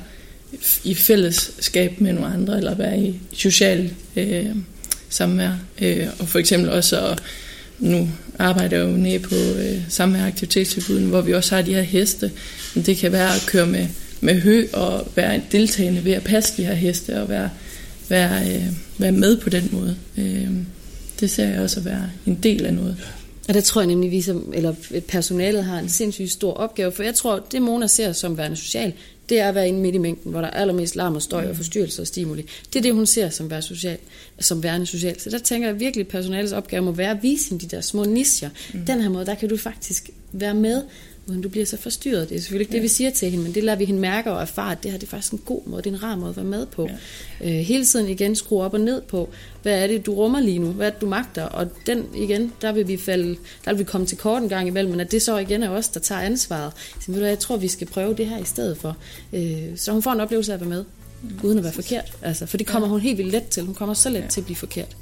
i 0.84 0.96
fællesskab 0.96 2.02
med 2.02 2.14
nogle 2.14 2.34
andre, 2.34 2.58
eller 2.58 2.76
være 2.76 3.00
i 3.00 3.20
social 3.34 3.94
øh, 4.16 4.46
samvær. 5.10 5.52
Øh, 5.82 6.08
og 6.20 6.28
for 6.28 6.40
eksempel 6.40 6.70
også 6.70 7.08
at, 7.08 7.20
nu 7.80 8.10
arbejder 8.40 8.78
jeg 8.78 8.88
jo 8.88 8.98
nede 8.98 9.20
på 9.20 9.36
øh, 9.36 9.82
samvær 9.90 10.26
aktivitetstilbuden, 10.26 11.06
hvor 11.06 11.22
vi 11.22 11.34
også 11.34 11.56
har 11.56 11.62
de 11.62 11.74
her 11.74 11.82
heste. 11.82 12.32
Men 12.76 12.86
det 12.86 12.98
kan 12.98 13.12
være 13.12 13.36
at 13.36 13.44
køre 13.48 13.66
med 13.66 13.88
med 14.22 14.42
hø 14.42 14.68
og 14.74 15.08
være 15.16 15.42
deltagende 15.52 16.06
ved 16.06 16.12
at 16.12 16.24
passe 16.24 16.58
de 16.58 16.66
her 16.66 16.74
heste 16.74 17.22
og 17.22 17.30
være, 17.30 17.50
være, 18.10 18.56
øh, 18.56 18.68
være 18.98 19.12
med 19.12 19.38
på 19.38 19.50
den 19.50 19.70
måde. 19.72 19.96
Øh, 20.18 20.48
det 21.22 21.30
ser 21.30 21.48
jeg 21.48 21.60
også 21.62 21.80
at 21.80 21.86
være 21.86 22.10
en 22.26 22.40
del 22.44 22.66
af 22.66 22.74
noget. 22.74 22.98
Og 23.48 23.54
der 23.54 23.62
tror 23.62 23.82
jeg 23.82 23.88
nemlig, 23.88 24.12
vi 24.12 24.22
som, 24.22 24.54
eller 24.56 24.74
personalet 25.08 25.64
har 25.64 25.80
en 25.80 25.90
sindssygt 25.90 26.32
stor 26.32 26.54
opgave, 26.54 26.92
for 26.92 27.04
jeg 27.04 27.16
tror, 27.16 27.46
det 27.52 27.62
Mona 27.62 27.88
ser 27.88 28.12
som 28.12 28.38
værende 28.38 28.58
social, 28.58 28.94
det 29.30 29.40
er 29.40 29.50
at 29.50 29.56
være 29.56 29.68
inde 29.68 29.80
midt 29.80 29.96
i 29.96 29.98
mængden, 29.98 30.32
hvor 30.32 30.42
der 30.42 30.48
er 30.48 30.52
allermest 30.52 30.96
larm 30.96 31.16
og 31.16 31.22
støj 31.22 31.50
og 31.50 31.56
forstyrrelse 31.56 32.02
og 32.02 32.08
stimuli. 32.08 32.46
Det 32.74 32.80
er 32.80 32.84
det, 32.84 32.94
hun 32.94 33.06
ser 33.06 33.30
som, 33.30 33.50
være 33.50 33.62
social, 33.62 33.98
som 34.40 34.64
værende 34.64 34.86
social. 34.86 35.20
Så 35.20 35.30
der 35.30 35.38
tænker 35.38 35.68
jeg 35.68 35.80
virkelig, 35.80 36.04
at 36.04 36.08
personalets 36.08 36.54
opgave 36.54 36.84
må 36.84 36.92
være 36.92 37.12
at 37.12 37.18
vise 37.22 37.50
hende 37.50 37.66
de 37.66 37.76
der 37.76 37.82
små 37.82 38.04
nischer. 38.04 38.50
Mm. 38.74 38.86
Den 38.86 39.02
her 39.02 39.10
måde, 39.10 39.26
der 39.26 39.36
kan 39.36 39.50
du 39.50 39.58
faktisk 39.58 40.10
være 40.32 40.54
med 40.54 40.84
uden 41.28 41.42
du 41.42 41.50
bliver 41.50 41.66
så 41.66 41.78
forstyrret. 41.78 42.30
Det 42.30 42.38
er 42.38 42.40
selvfølgelig 42.40 42.64
ikke 42.64 42.74
ja. 42.74 42.78
det, 42.78 42.84
vi 42.84 42.88
siger 42.88 43.10
til 43.10 43.30
hende, 43.30 43.44
men 43.44 43.56
det 43.56 43.64
lader 43.64 43.78
vi 43.78 43.86
hende 43.86 44.00
mærke 44.00 44.32
og 44.32 44.42
erfare, 44.42 44.72
at 44.72 44.84
det 44.84 44.92
her 44.92 44.98
det 44.98 45.08
er 45.08 45.10
faktisk 45.10 45.34
en 45.34 45.42
god 45.46 45.62
måde, 45.66 45.82
det 45.82 45.90
er 45.90 45.94
en 45.94 46.04
rar 46.04 46.16
måde 46.16 46.30
at 46.30 46.36
være 46.36 46.46
med 46.46 46.66
på. 46.66 46.90
Ja. 47.42 47.50
Øh, 47.50 47.60
hele 47.60 47.86
tiden 47.86 48.08
igen 48.10 48.36
skrue 48.36 48.64
op 48.64 48.74
og 48.74 48.80
ned 48.80 49.02
på, 49.02 49.30
hvad 49.62 49.84
er 49.84 49.88
det, 49.88 50.06
du 50.06 50.14
rummer 50.14 50.40
lige 50.40 50.60
nu, 50.60 50.72
hvad 50.72 50.88
er 50.88 50.92
det, 50.92 51.02
du 51.02 51.08
magter, 51.08 51.44
og 51.44 51.68
den 51.86 52.06
igen, 52.16 52.54
der 52.62 52.72
vil 52.72 52.88
vi 52.88 52.98
falde, 52.98 53.38
der 53.66 53.72
vil 53.72 53.80
vi 53.80 53.84
komme 53.84 54.08
til 54.08 54.18
kort 54.18 54.44
en 54.44 54.50
gang 54.50 54.68
imellem, 54.68 54.92
men 54.92 55.00
at 55.00 55.12
det 55.12 55.22
så 55.22 55.38
igen 55.38 55.64
er 55.64 55.70
os, 55.70 55.88
der 55.88 56.00
tager 56.00 56.22
ansvaret. 56.22 56.74
Så 57.00 57.12
ved 57.12 57.20
du, 57.20 57.26
jeg 57.26 57.40
tror, 57.40 57.58
vi 57.58 57.68
skal 57.68 57.88
prøve 57.88 58.14
det 58.14 58.26
her 58.26 58.38
i 58.38 58.46
stedet 58.46 58.78
for. 58.78 58.98
Øh, 59.34 59.64
så 59.76 59.92
hun 59.92 60.02
får 60.02 60.12
en 60.12 60.20
oplevelse 60.20 60.52
af 60.52 60.56
at 60.56 60.62
være 60.62 60.70
med, 60.70 60.86
mm. 61.24 61.40
uden 61.44 61.58
at 61.58 61.64
være 61.64 61.74
forkert. 61.74 62.14
Altså, 62.22 62.46
for 62.46 62.58
det 62.58 62.68
kommer 62.68 62.88
ja. 62.88 62.92
hun 62.92 63.02
helt 63.02 63.18
vildt 63.18 63.32
let 63.32 63.48
til. 63.48 63.64
Hun 63.64 63.76
kommer 63.76 63.96
så 63.96 64.10
let 64.10 64.22
ja. 64.22 64.28
til 64.28 64.42
at 64.42 64.46
blive 64.46 64.58
forkert, 64.58 64.98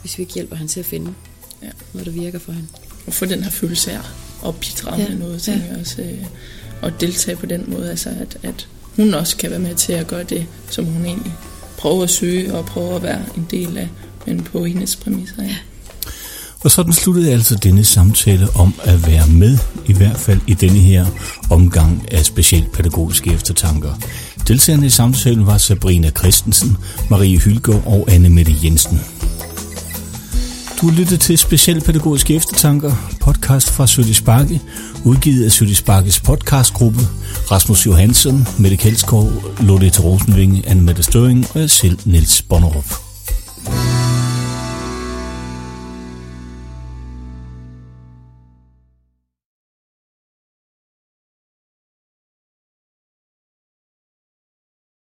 hvis 0.00 0.18
vi 0.18 0.22
ikke 0.22 0.34
hjælper 0.34 0.56
hende 0.56 0.72
til 0.72 0.80
at 0.80 0.86
finde 0.86 1.14
ja. 1.62 1.68
noget, 1.92 2.06
der 2.06 2.12
virker 2.12 2.38
for 2.38 2.52
hende. 2.52 2.68
Og 3.06 3.12
få 3.12 3.24
den 3.24 3.42
her 3.42 3.50
følelse 3.50 3.92
af 3.92 4.00
at 4.46 4.54
bidrage 4.54 5.02
ja. 5.02 5.08
med 5.08 5.18
noget, 5.18 5.42
tænker 5.42 5.64
ja. 5.64 5.70
jeg 5.70 5.80
også. 5.80 6.02
Øh, 6.02 6.24
og 6.82 7.00
deltage 7.00 7.36
på 7.36 7.46
den 7.46 7.64
måde, 7.66 7.90
altså 7.90 8.08
at, 8.08 8.38
at 8.42 8.68
hun 8.96 9.14
også 9.14 9.36
kan 9.36 9.50
være 9.50 9.58
med 9.58 9.74
til 9.74 9.92
at 9.92 10.06
gøre 10.06 10.24
det, 10.24 10.46
som 10.70 10.84
hun 10.84 11.04
egentlig 11.04 11.32
prøver 11.78 12.02
at 12.02 12.10
søge 12.10 12.54
og 12.54 12.66
prøver 12.66 12.96
at 12.96 13.02
være 13.02 13.22
en 13.36 13.46
del 13.50 13.78
af, 13.78 13.88
men 14.26 14.42
på 14.42 14.64
hendes 14.64 14.96
præmisser. 14.96 15.42
Ja. 15.42 15.56
Og 16.60 16.70
sådan 16.70 16.92
sluttede 16.92 17.32
altså 17.32 17.54
denne 17.54 17.84
samtale 17.84 18.48
om 18.54 18.74
at 18.84 19.06
være 19.06 19.26
med, 19.26 19.58
i 19.86 19.92
hvert 19.92 20.16
fald 20.16 20.40
i 20.46 20.54
denne 20.54 20.78
her 20.78 21.06
omgang 21.50 22.12
af 22.12 22.24
specielt 22.24 22.72
pædagogiske 22.72 23.32
eftertanker. 23.32 23.94
Deltagerne 24.48 24.86
i 24.86 24.90
samtalen 24.90 25.46
var 25.46 25.58
Sabrina 25.58 26.10
Christensen, 26.10 26.76
Marie 27.10 27.38
Hylgaard 27.38 27.82
og 27.86 28.08
Anne 28.10 28.28
Mette 28.28 28.54
Jensen. 28.64 29.00
Du 30.80 30.90
lytter 30.90 31.16
til 31.16 31.38
Specialpædagogiske 31.38 32.34
Eftertanker, 32.34 32.92
podcast 33.20 33.70
fra 33.70 33.86
Sødte 33.86 34.22
Bakke, 34.22 34.60
udgivet 35.04 35.44
af 35.44 35.52
Sødte 35.52 35.84
Bakkes 35.84 36.20
podcastgruppe, 36.20 37.00
Rasmus 37.50 37.86
Johansen, 37.86 38.48
Mette 38.58 38.76
Kjeldskov, 38.76 39.32
Lotte 39.60 40.02
Rosenvinge, 40.02 40.62
Anne 40.66 40.82
Mette 40.82 41.02
Støring 41.02 41.46
og 41.54 41.60
jeg 41.60 41.70
selv, 41.70 41.98
Niels 42.04 42.42
Bonnerup. 42.42 43.05